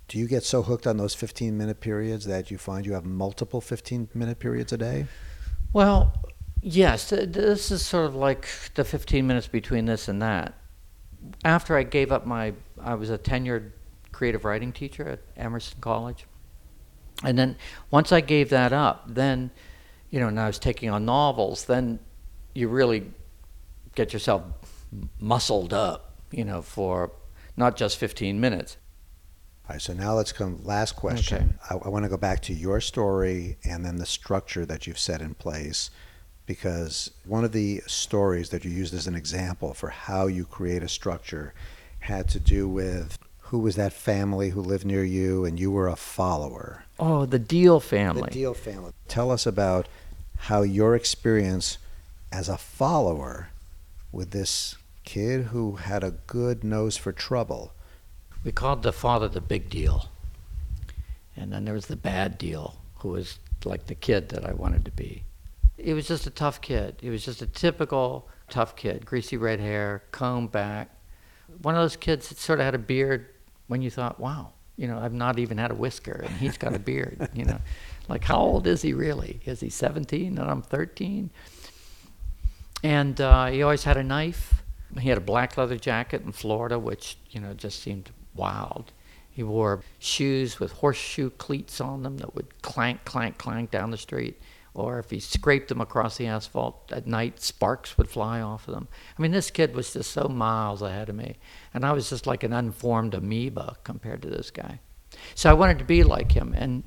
Do 0.08 0.20
you 0.20 0.28
get 0.28 0.44
so 0.44 0.62
hooked 0.62 0.86
on 0.86 0.98
those 0.98 1.16
15 1.16 1.58
minute 1.58 1.80
periods 1.80 2.26
that 2.26 2.52
you 2.52 2.58
find 2.58 2.86
you 2.86 2.94
have 2.94 3.06
multiple 3.06 3.62
15 3.62 4.10
minute 4.14 4.40
periods 4.40 4.72
a 4.74 4.78
day? 4.78 5.08
Well, 5.72 6.14
yes, 6.62 7.10
this 7.10 7.72
is 7.72 7.86
sort 7.86 8.06
of 8.06 8.16
like 8.16 8.48
the 8.76 8.84
15 8.84 9.26
minutes 9.26 9.48
between 9.48 9.86
this 9.86 10.08
and 10.08 10.22
that. 10.22 10.54
After 11.44 11.78
I 11.78 11.84
gave 11.84 12.12
up 12.12 12.26
my, 12.26 12.54
I 12.80 12.96
was 12.96 13.10
a 13.10 13.18
tenured 13.18 13.72
creative 14.12 14.46
writing 14.46 14.72
teacher 14.72 15.08
at 15.08 15.20
Emerson 15.36 15.80
College. 15.82 16.26
And 17.24 17.38
then 17.38 17.56
once 17.90 18.12
I 18.12 18.22
gave 18.22 18.50
that 18.50 18.74
up, 18.74 19.06
then, 19.08 19.52
you 20.10 20.20
know, 20.20 20.28
and 20.28 20.40
I 20.40 20.48
was 20.48 20.60
taking 20.60 20.90
on 20.90 21.06
novels, 21.06 21.66
then 21.66 22.00
you 22.54 22.68
really 22.68 23.12
get 23.96 24.14
yourself 24.14 24.44
muscled 25.20 25.74
up, 25.74 26.14
you 26.32 26.44
know, 26.44 26.62
for 26.62 27.12
not 27.56 27.78
just 27.78 27.98
15 27.98 28.40
minutes. 28.40 28.78
All 29.68 29.76
right, 29.76 29.82
so 29.82 29.94
now 29.94 30.14
let's 30.14 30.34
come 30.34 30.60
last 30.64 30.96
question. 30.96 31.58
I, 31.70 31.76
I 31.76 31.88
want 31.88 32.04
to 32.04 32.10
go 32.10 32.18
back 32.18 32.42
to 32.44 32.54
your 32.54 32.82
story 32.82 33.58
and 33.64 33.86
then 33.86 33.98
the 33.98 34.06
structure 34.06 34.66
that 34.66 34.88
you've 34.88 35.00
set 35.00 35.22
in 35.22 35.36
place 35.36 35.90
because 36.46 37.12
one 37.26 37.46
of 37.46 37.54
the 37.54 37.82
stories 37.88 38.50
that 38.50 38.66
you 38.66 38.72
used 38.72 38.94
as 38.94 39.08
an 39.08 39.16
example 39.16 39.74
for 39.74 39.90
how 39.90 40.28
you 40.28 40.46
create 40.46 40.84
a 40.84 40.90
structure 40.90 41.54
had 42.00 42.28
to 42.30 42.40
do 42.40 42.68
with 42.68 43.18
who 43.40 43.60
was 43.60 43.76
that 43.76 43.94
family 43.94 44.50
who 44.50 44.62
lived 44.62 44.86
near 44.86 45.04
you 45.04 45.46
and 45.46 45.60
you 45.60 45.72
were 45.72 45.88
a 45.88 45.96
follower. 45.96 46.84
Oh, 47.00 47.26
the 47.26 47.40
Deal 47.40 47.80
family. 47.80 48.24
The 48.24 48.32
Deal 48.32 48.54
family. 48.54 48.92
Tell 49.08 49.32
us 49.32 49.46
about 49.46 49.88
how 50.38 50.64
your 50.64 50.96
experience 50.96 51.78
as 52.32 52.50
a 52.50 52.58
follower 52.58 53.50
with 54.12 54.32
this 54.32 54.76
kid 55.04 55.46
who 55.46 55.76
had 55.76 56.04
a 56.04 56.12
good 56.28 56.64
nose 56.64 56.98
for 56.98 57.12
trouble. 57.12 57.74
We 58.44 58.52
called 58.52 58.84
the 58.84 58.94
father 58.94 59.28
the 59.28 59.42
big 59.42 59.70
deal. 59.70 60.10
And 61.36 61.52
then 61.52 61.66
there 61.66 61.74
was 61.74 61.88
the 61.88 61.96
bad 61.96 62.38
deal, 62.38 62.78
who 63.00 63.10
was 63.10 63.40
like 63.66 63.88
the 63.88 63.96
kid 63.96 64.30
that 64.30 64.46
I 64.46 64.54
wanted 64.54 64.86
to 64.86 64.92
be. 64.92 65.24
He 65.78 65.94
was 65.94 66.08
just 66.08 66.28
a 66.28 66.30
tough 66.30 66.62
kid. 66.62 66.98
He 67.02 67.10
was 67.10 67.26
just 67.26 67.42
a 67.42 67.48
typical 67.48 68.30
tough 68.50 68.76
kid, 68.76 69.06
greasy 69.06 69.38
red 69.38 69.60
hair, 69.60 70.04
comb 70.12 70.48
back. 70.48 70.90
One 71.62 71.76
of 71.76 71.82
those 71.82 71.96
kids 71.96 72.30
that 72.30 72.38
sort 72.38 72.60
of 72.60 72.66
had 72.66 72.76
a 72.76 72.80
beard 72.80 73.28
when 73.68 73.82
you 73.82 73.90
thought, 73.90 74.20
wow, 74.20 74.52
you 74.78 74.88
know, 74.88 75.00
I've 75.00 75.14
not 75.14 75.40
even 75.40 75.58
had 75.58 75.72
a 75.72 75.76
whisker 75.76 76.24
and 76.26 76.36
he's 76.38 76.58
got 76.58 76.76
a 76.76 76.80
beard, 76.92 77.30
you 77.34 77.46
know. 77.46 77.60
Like, 78.08 78.24
how 78.24 78.38
old 78.38 78.68
is 78.68 78.82
he 78.82 78.94
really? 78.94 79.40
Is 79.46 79.62
he 79.62 79.70
17 79.70 80.38
and 80.38 80.52
I'm 80.52 80.62
13? 80.62 81.30
And 82.84 83.22
uh, 83.22 83.48
he 83.48 83.64
always 83.64 83.84
had 83.84 83.98
a 83.98 84.04
knife. 84.04 84.63
He 85.00 85.10
had 85.10 85.18
a 85.18 85.22
black 85.22 85.58
leather 85.58 85.78
jacket 85.78 86.22
in 86.24 86.32
Florida, 86.32 86.78
which, 86.78 87.18
you 87.30 87.40
know, 87.40 87.54
just 87.54 87.82
seemed 87.82 88.12
wild. 88.36 88.92
He 89.30 89.44
wore 89.44 89.82
shoes 89.98 90.60
with 90.60 90.74
horseshoe 90.74 91.32
cleats 91.32 91.82
on 91.82 92.04
them 92.04 92.18
that 92.20 92.36
would 92.36 92.62
clank, 92.62 93.04
clank, 93.04 93.38
clank 93.38 93.72
down 93.72 93.92
the 93.92 93.98
street. 93.98 94.40
Or 94.76 95.00
if 95.00 95.10
he 95.10 95.20
scraped 95.20 95.70
them 95.70 95.82
across 95.82 96.18
the 96.18 96.28
asphalt 96.28 96.92
at 96.92 97.08
night, 97.08 97.40
sparks 97.40 97.98
would 97.98 98.10
fly 98.10 98.42
off 98.42 98.68
of 98.68 98.74
them. 98.74 98.88
I 99.18 99.22
mean, 99.22 99.32
this 99.32 99.52
kid 99.52 99.76
was 99.76 99.94
just 99.94 100.12
so 100.12 100.28
miles 100.28 100.82
ahead 100.82 101.10
of 101.10 101.16
me. 101.16 101.38
And 101.74 101.86
I 101.86 101.92
was 101.92 102.10
just 102.10 102.26
like 102.26 102.44
an 102.44 102.54
unformed 102.54 103.14
amoeba 103.14 103.78
compared 103.84 104.22
to 104.24 104.30
this 104.30 104.50
guy. 104.50 104.80
So 105.36 105.50
I 105.50 105.54
wanted 105.54 105.80
to 105.80 105.86
be 105.86 106.04
like 106.04 106.32
him. 106.32 106.54
And 106.58 106.84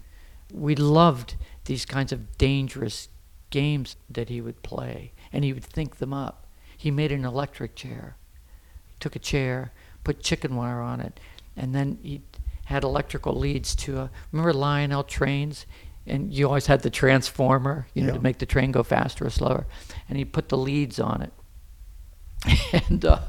we 0.52 0.74
loved 0.74 1.36
these 1.64 1.84
kinds 1.84 2.12
of 2.12 2.38
dangerous 2.38 3.08
games 3.50 3.96
that 4.10 4.28
he 4.28 4.40
would 4.40 4.62
play. 4.62 5.12
And 5.32 5.44
he 5.44 5.52
would 5.52 5.64
think 5.64 5.96
them 5.96 6.12
up. 6.12 6.45
He 6.76 6.90
made 6.90 7.12
an 7.12 7.24
electric 7.24 7.74
chair. 7.74 8.16
He 8.88 8.94
took 9.00 9.16
a 9.16 9.20
chair, 9.20 9.72
put 10.04 10.22
chicken 10.22 10.56
wire 10.56 10.80
on 10.80 11.00
it, 11.00 11.18
and 11.56 11.74
then 11.74 11.98
he 12.02 12.22
had 12.66 12.84
electrical 12.84 13.34
leads 13.34 13.74
to 13.76 13.98
a, 13.98 14.10
remember 14.32 14.52
Lionel 14.52 15.04
trains? 15.04 15.66
and 16.06 16.32
you 16.32 16.46
always 16.46 16.66
had 16.66 16.82
the 16.82 16.90
transformer, 16.90 17.86
you 17.92 18.02
know, 18.02 18.08
yeah. 18.08 18.14
to 18.14 18.22
make 18.22 18.38
the 18.38 18.46
train 18.46 18.70
go 18.70 18.82
faster 18.82 19.26
or 19.26 19.30
slower. 19.30 19.66
And 20.08 20.16
he 20.16 20.24
put 20.24 20.48
the 20.48 20.56
leads 20.56 21.00
on 21.00 21.22
it, 21.22 21.32
and 22.88 23.04
uh, 23.04 23.20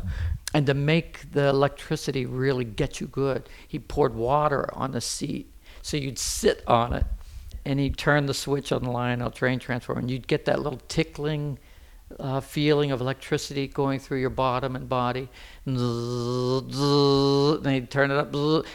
and 0.53 0.65
to 0.67 0.73
make 0.73 1.31
the 1.31 1.47
electricity 1.47 2.25
really 2.25 2.65
get 2.65 3.01
you 3.01 3.07
good, 3.07 3.49
he 3.67 3.79
poured 3.79 4.15
water 4.15 4.69
on 4.73 4.91
the 4.91 5.01
seat 5.01 5.53
so 5.81 5.97
you'd 5.97 6.19
sit 6.19 6.63
on 6.67 6.93
it, 6.93 7.05
and 7.65 7.79
he'd 7.79 7.97
turn 7.97 8.25
the 8.25 8.33
switch 8.33 8.71
on 8.71 8.83
the 8.83 8.91
Lionel 8.91 9.31
train 9.31 9.59
transformer, 9.59 10.01
and 10.01 10.11
you'd 10.11 10.27
get 10.27 10.45
that 10.45 10.61
little 10.61 10.81
tickling. 10.87 11.59
Uh, 12.19 12.39
feeling 12.39 12.91
of 12.91 12.99
electricity 12.99 13.67
going 13.67 13.99
through 13.99 14.19
your 14.19 14.31
bottom 14.31 14.75
and 14.75 14.89
body, 14.89 15.29
and 15.65 15.77
he'd 17.67 17.91
turn 17.91 18.09
it 18.09 18.17
up, 18.17 18.33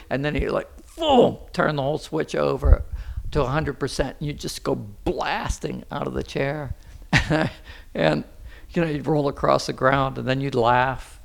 and 0.09 0.25
then 0.25 0.37
he'd 0.37 0.51
like, 0.51 0.69
boom, 0.97 1.39
turn 1.53 1.77
the 1.77 1.83
whole 1.83 1.99
switch 1.99 2.35
over, 2.35 2.85
to 3.33 3.41
100%. 3.41 4.01
And 4.01 4.17
You 4.21 4.33
just 4.33 4.63
go 4.63 4.75
blasting 4.75 5.85
out 5.91 6.07
of 6.07 6.15
the 6.15 6.23
chair. 6.23 6.75
and, 7.95 8.25
you 8.71 8.83
know, 8.83 8.89
you'd 8.89 9.07
roll 9.07 9.29
across 9.29 9.67
the 9.67 9.73
ground 9.73 10.19
and 10.19 10.29
then 10.29 10.41
you'd 10.41 10.55
laugh. 10.55 11.21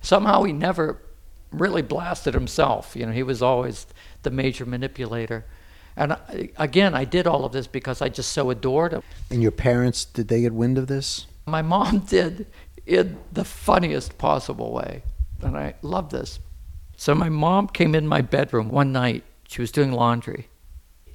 Somehow 0.00 0.44
he 0.44 0.52
never 0.52 1.02
really 1.50 1.82
blasted 1.82 2.34
himself. 2.34 2.94
You 2.94 3.06
know, 3.06 3.12
he 3.12 3.22
was 3.22 3.42
always 3.42 3.86
the 4.22 4.30
major 4.30 4.64
manipulator. 4.64 5.44
And 5.96 6.12
I, 6.12 6.50
again, 6.56 6.94
I 6.94 7.04
did 7.04 7.26
all 7.26 7.44
of 7.44 7.52
this 7.52 7.66
because 7.66 8.00
I 8.00 8.08
just 8.08 8.32
so 8.32 8.50
adored 8.50 8.92
him. 8.92 9.02
And 9.30 9.42
your 9.42 9.50
parents, 9.50 10.04
did 10.04 10.28
they 10.28 10.42
get 10.42 10.54
wind 10.54 10.78
of 10.78 10.86
this? 10.86 11.26
My 11.50 11.62
mom 11.62 11.98
did 12.08 12.46
in 12.86 13.18
the 13.32 13.44
funniest 13.44 14.18
possible 14.18 14.72
way. 14.72 15.02
And 15.42 15.56
I 15.56 15.74
love 15.82 16.10
this. 16.10 16.38
So 16.96 17.14
my 17.14 17.28
mom 17.28 17.68
came 17.68 17.94
in 17.94 18.06
my 18.06 18.20
bedroom 18.20 18.68
one 18.68 18.92
night. 18.92 19.24
She 19.48 19.60
was 19.60 19.72
doing 19.72 19.92
laundry. 19.92 20.48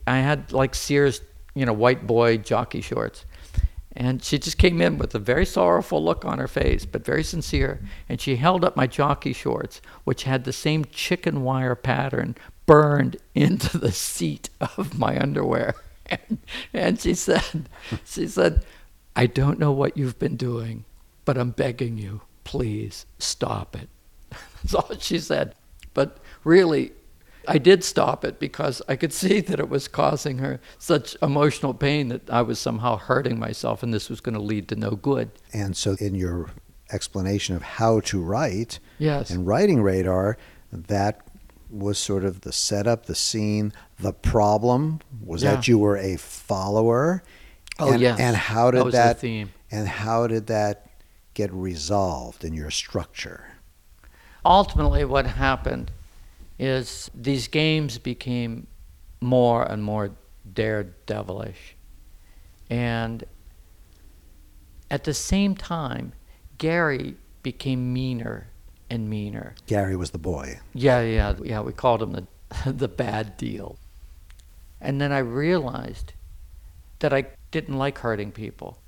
I 0.07 0.17
had 0.17 0.51
like 0.51 0.75
Sears, 0.75 1.21
you 1.53 1.65
know, 1.65 1.73
white 1.73 2.07
boy 2.07 2.37
jockey 2.37 2.81
shorts. 2.81 3.25
And 3.95 4.23
she 4.23 4.37
just 4.37 4.57
came 4.57 4.81
in 4.81 4.97
with 4.97 5.15
a 5.15 5.19
very 5.19 5.45
sorrowful 5.45 6.03
look 6.03 6.25
on 6.25 6.37
her 6.37 6.49
face, 6.49 6.85
but 6.85 7.05
very 7.05 7.23
sincere. 7.23 7.79
And 8.09 8.19
she 8.19 8.35
held 8.35 8.65
up 8.65 8.75
my 8.75 8.87
jockey 8.87 9.31
shorts, 9.31 9.81
which 10.03 10.23
had 10.23 10.43
the 10.43 10.51
same 10.51 10.85
chicken 10.85 11.43
wire 11.43 11.75
pattern 11.75 12.35
burned 12.65 13.17
into 13.35 13.77
the 13.77 13.91
seat 13.91 14.49
of 14.59 14.97
my 14.97 15.19
underwear. 15.19 15.75
And, 16.07 16.39
and 16.73 16.99
she 16.99 17.13
said, 17.13 17.69
she 18.03 18.27
said, 18.27 18.65
I 19.15 19.27
don't 19.27 19.59
know 19.59 19.71
what 19.71 19.97
you've 19.97 20.19
been 20.19 20.35
doing, 20.35 20.85
but 21.23 21.37
I'm 21.37 21.51
begging 21.51 21.97
you, 21.97 22.21
please 22.43 23.05
stop 23.17 23.75
it. 23.75 23.89
That's 24.63 24.75
all 24.75 24.95
she 24.99 25.19
said. 25.19 25.55
But 25.93 26.17
really, 26.43 26.91
I 27.47 27.57
did 27.57 27.83
stop 27.83 28.25
it 28.25 28.39
because 28.39 28.81
I 28.87 28.95
could 28.95 29.13
see 29.21 29.39
that 29.41 29.59
it 29.59 29.69
was 29.69 29.87
causing 29.87 30.39
her 30.39 30.59
such 30.77 31.15
emotional 31.21 31.73
pain 31.73 32.09
that 32.09 32.29
I 32.29 32.41
was 32.41 32.59
somehow 32.59 32.97
hurting 32.97 33.39
myself 33.39 33.83
and 33.83 33.93
this 33.93 34.09
was 34.09 34.21
going 34.21 34.35
to 34.35 34.41
lead 34.41 34.67
to 34.69 34.75
no 34.75 34.91
good. 34.91 35.31
And 35.53 35.75
so, 35.75 35.95
in 35.99 36.15
your 36.15 36.49
explanation 36.91 37.55
of 37.55 37.61
how 37.61 37.99
to 37.99 38.21
write 38.21 38.79
yes. 38.99 39.29
and 39.29 39.47
writing 39.47 39.81
radar, 39.81 40.37
that 40.71 41.21
was 41.69 41.97
sort 41.97 42.23
of 42.23 42.41
the 42.41 42.51
setup, 42.51 43.05
the 43.05 43.15
scene, 43.15 43.73
the 43.99 44.13
problem 44.13 44.99
was 45.23 45.43
yeah. 45.43 45.55
that 45.55 45.67
you 45.67 45.77
were 45.77 45.97
a 45.97 46.17
follower. 46.17 47.23
Oh 47.79 47.91
and, 47.91 48.01
yes. 48.01 48.19
And 48.19 48.35
how 48.35 48.71
did 48.71 48.85
that, 48.85 48.91
that 48.91 49.19
theme. 49.19 49.51
and 49.71 49.87
how 49.87 50.27
did 50.27 50.47
that 50.47 50.87
get 51.33 51.51
resolved 51.51 52.43
in 52.43 52.53
your 52.53 52.71
structure? 52.71 53.47
Ultimately, 54.45 55.03
what 55.05 55.25
happened 55.25 55.91
is 56.57 57.09
these 57.13 57.47
games 57.47 57.97
became 57.97 58.67
more 59.19 59.63
and 59.63 59.83
more 59.83 60.11
daredevilish. 60.53 61.73
And 62.69 63.23
at 64.89 65.03
the 65.03 65.13
same 65.13 65.55
time, 65.55 66.13
Gary 66.57 67.15
became 67.43 67.91
meaner 67.91 68.47
and 68.89 69.09
meaner. 69.09 69.55
Gary 69.67 69.95
was 69.95 70.11
the 70.11 70.17
boy. 70.17 70.59
Yeah, 70.73 71.01
yeah, 71.01 71.33
yeah. 71.43 71.61
We 71.61 71.73
called 71.73 72.01
him 72.01 72.11
the 72.11 72.27
the 72.71 72.87
bad 72.87 73.37
deal. 73.37 73.77
And 74.79 75.01
then 75.01 75.11
I 75.11 75.19
realized 75.19 76.13
that 76.99 77.13
I 77.13 77.25
didn't 77.61 77.77
like 77.77 77.99
hurting 77.99 78.33
people. 78.33 78.81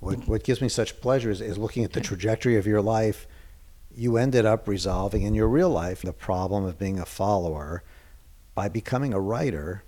What, 0.00 0.28
what 0.28 0.44
gives 0.44 0.60
me 0.60 0.68
such 0.68 1.00
pleasure 1.00 1.30
is, 1.30 1.40
is 1.40 1.56
looking 1.56 1.82
at 1.82 1.94
the 1.94 2.00
trajectory 2.02 2.56
of 2.56 2.66
your 2.66 2.82
life 2.82 3.26
you 3.94 4.18
ended 4.18 4.44
up 4.44 4.68
resolving 4.68 5.22
in 5.22 5.34
your 5.34 5.48
real 5.48 5.70
life 5.70 6.02
the 6.02 6.12
problem 6.12 6.64
of 6.64 6.78
being 6.78 6.98
a 6.98 7.06
follower 7.06 7.82
by 8.54 8.68
becoming 8.68 9.14
a 9.14 9.20
writer, 9.20 9.82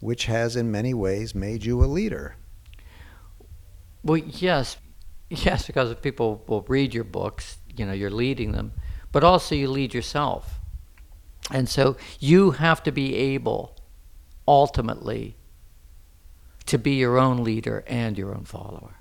which 0.00 0.26
has 0.26 0.56
in 0.56 0.70
many 0.70 0.92
ways 0.92 1.34
made 1.34 1.64
you 1.64 1.82
a 1.82 1.86
leader. 1.86 2.36
Well, 4.02 4.18
yes, 4.18 4.76
yes, 5.30 5.66
because 5.66 5.92
if 5.92 6.02
people 6.02 6.42
will 6.48 6.62
read 6.68 6.94
your 6.94 7.04
books, 7.04 7.58
you 7.76 7.86
know, 7.86 7.92
you're 7.92 8.10
leading 8.10 8.52
them, 8.52 8.72
but 9.12 9.22
also 9.22 9.54
you 9.54 9.70
lead 9.70 9.94
yourself. 9.94 10.58
And 11.50 11.68
so 11.68 11.96
you 12.18 12.52
have 12.52 12.82
to 12.82 12.92
be 12.92 13.14
able 13.14 13.76
ultimately 14.48 15.36
to 16.66 16.78
be 16.78 16.92
your 16.92 17.18
own 17.18 17.42
leader 17.42 17.84
and 17.86 18.18
your 18.18 18.34
own 18.34 18.44
follower. 18.44 18.96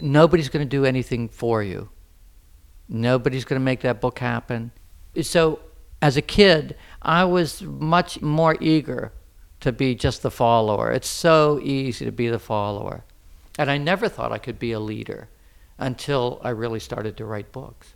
Nobody's 0.00 0.48
going 0.48 0.64
to 0.64 0.68
do 0.68 0.84
anything 0.84 1.28
for 1.28 1.62
you. 1.62 1.88
Nobody's 2.88 3.44
going 3.44 3.60
to 3.60 3.64
make 3.64 3.80
that 3.80 4.00
book 4.00 4.20
happen. 4.20 4.70
So, 5.22 5.60
as 6.00 6.16
a 6.16 6.22
kid, 6.22 6.76
I 7.02 7.24
was 7.24 7.62
much 7.62 8.22
more 8.22 8.56
eager 8.60 9.12
to 9.60 9.72
be 9.72 9.94
just 9.94 10.22
the 10.22 10.30
follower. 10.30 10.92
It's 10.92 11.08
so 11.08 11.58
easy 11.60 12.04
to 12.04 12.12
be 12.12 12.28
the 12.28 12.38
follower. 12.38 13.04
And 13.58 13.70
I 13.70 13.78
never 13.78 14.08
thought 14.08 14.30
I 14.30 14.38
could 14.38 14.58
be 14.58 14.70
a 14.70 14.78
leader 14.78 15.28
until 15.76 16.40
I 16.44 16.50
really 16.50 16.78
started 16.78 17.16
to 17.16 17.24
write 17.24 17.50
books. 17.50 17.94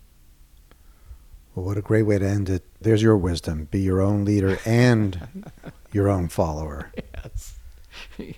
Well, 1.55 1.67
what 1.67 1.77
a 1.77 1.83
great 1.83 2.05
way 2.05 2.19
to 2.19 2.27
end 2.27 2.49
it. 2.49 2.65
There's 2.81 3.03
your 3.03 3.17
wisdom. 3.17 3.69
Be 3.71 3.81
your 3.81 4.01
own 4.01 4.25
leader 4.25 4.59
and 4.65 5.51
your 5.93 6.09
own 6.09 6.29
follower. 6.29 6.93
Yes. 7.15 7.59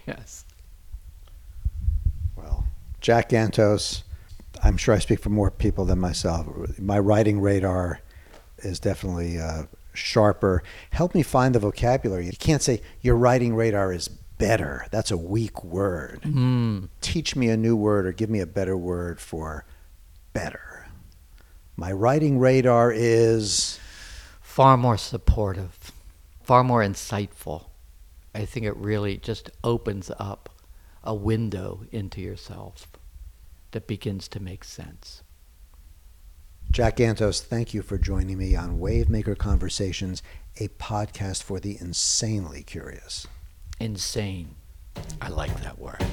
Yes. 0.07 0.44
Well, 2.37 2.66
Jack 3.00 3.31
Gantos 3.31 4.03
I'm 4.64 4.79
sure 4.79 4.94
I 4.94 4.98
speak 4.98 5.20
for 5.20 5.29
more 5.29 5.50
people 5.50 5.85
than 5.85 6.00
myself. 6.00 6.48
My 6.79 6.98
writing 6.98 7.40
radar 7.40 8.00
is 8.59 8.81
definitely 8.81 9.38
uh, 9.38 9.65
sharper. 9.92 10.62
Help 10.90 11.15
me 11.15 11.23
find 11.23 11.54
the 11.54 11.58
vocabulary. 11.58 12.27
You 12.27 12.33
can't 12.33 12.62
say 12.62 12.81
your 13.02 13.15
writing 13.17 13.54
radar 13.54 13.92
is 13.92 14.08
better. 14.08 14.87
That's 14.90 15.10
a 15.10 15.19
weak 15.19 15.62
word. 15.62 16.23
Mm. 16.23 16.88
Teach 17.02 17.37
me 17.37 17.50
a 17.50 17.58
new 17.58 17.77
word 17.77 18.06
or 18.06 18.12
give 18.12 18.31
me 18.31 18.40
a 18.40 18.46
better 18.46 18.77
word 18.77 19.21
for 19.21 19.67
better. 20.33 20.73
My 21.77 21.90
writing 21.90 22.38
radar 22.38 22.92
is 22.92 23.81
far 24.40 24.77
more 24.77 24.96
supportive, 24.96 25.92
far 26.42 26.62
more 26.62 26.83
insightful. 26.83 27.66
I 28.35 28.44
think 28.44 28.64
it 28.66 28.77
really 28.77 29.16
just 29.16 29.50
opens 29.62 30.10
up 30.18 30.48
a 31.02 31.14
window 31.14 31.85
into 31.90 32.20
yourself 32.20 32.87
that 33.72 33.87
begins 33.87 34.29
to 34.29 34.40
make 34.40 34.62
sense. 34.62 35.22
Jack 36.70 36.96
Gantos, 36.96 37.40
thank 37.40 37.75
you 37.75 37.83
for 37.83 37.98
joining 37.98 38.38
me 38.38 38.56
on 38.56 38.79
Wavemaker 38.79 39.37
Conversations, 39.37 40.22
a 40.58 40.68
podcast 40.68 41.42
for 41.42 41.60
the 41.60 41.77
insanely 41.81 42.62
curious. 42.62 43.27
Insane. 43.79 44.54
I 45.20 45.29
like 45.29 45.62
that 45.62 45.79
word. 45.79 46.04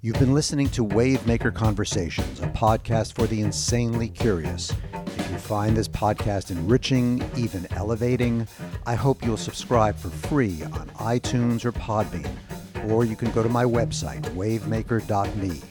You've 0.00 0.20
been 0.20 0.32
listening 0.32 0.68
to 0.70 0.86
Wavemaker 0.86 1.52
Conversations, 1.52 2.38
a 2.38 2.46
podcast 2.46 3.14
for 3.14 3.26
the 3.26 3.40
insanely 3.40 4.08
curious. 4.08 4.72
If 4.94 5.28
you 5.28 5.38
find 5.38 5.76
this 5.76 5.88
podcast 5.88 6.52
enriching, 6.52 7.28
even 7.36 7.66
elevating, 7.72 8.46
I 8.86 8.94
hope 8.94 9.24
you'll 9.24 9.36
subscribe 9.36 9.96
for 9.96 10.08
free 10.08 10.62
on 10.62 10.88
iTunes 11.00 11.64
or 11.64 11.72
Podbean, 11.72 12.30
or 12.88 13.04
you 13.04 13.16
can 13.16 13.32
go 13.32 13.42
to 13.42 13.48
my 13.48 13.64
website, 13.64 14.22
wavemaker.me. 14.36 15.62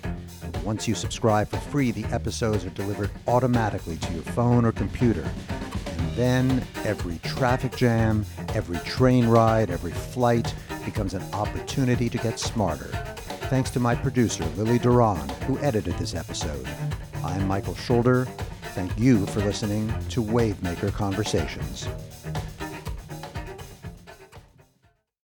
Once 0.65 0.89
you 0.89 0.93
subscribe 0.93 1.47
for 1.47 1.57
free, 1.71 1.91
the 1.91 2.03
episodes 2.13 2.65
are 2.65 2.69
delivered 2.71 3.11
automatically 3.29 3.95
to 3.95 4.11
your 4.11 4.23
phone 4.23 4.65
or 4.65 4.73
computer. 4.73 5.25
And 5.87 6.15
then 6.17 6.67
every 6.83 7.19
traffic 7.19 7.77
jam, 7.77 8.25
every 8.53 8.79
train 8.79 9.29
ride, 9.29 9.69
every 9.69 9.93
flight 9.93 10.53
becomes 10.83 11.13
an 11.13 11.23
opportunity 11.31 12.09
to 12.09 12.17
get 12.17 12.39
smarter. 12.39 12.91
Thanks 13.49 13.69
to 13.71 13.79
my 13.79 13.95
producer, 13.95 14.43
Lily 14.57 14.77
Duran, 14.77 15.29
who 15.47 15.57
edited 15.59 15.97
this 15.97 16.13
episode. 16.13 16.67
I'm 17.23 17.47
Michael 17.47 17.75
Schulder. 17.75 18.25
Thank 18.75 18.99
you 18.99 19.25
for 19.27 19.39
listening 19.39 19.87
to 20.09 20.21
Wavemaker 20.21 20.91
Conversations. 20.91 21.87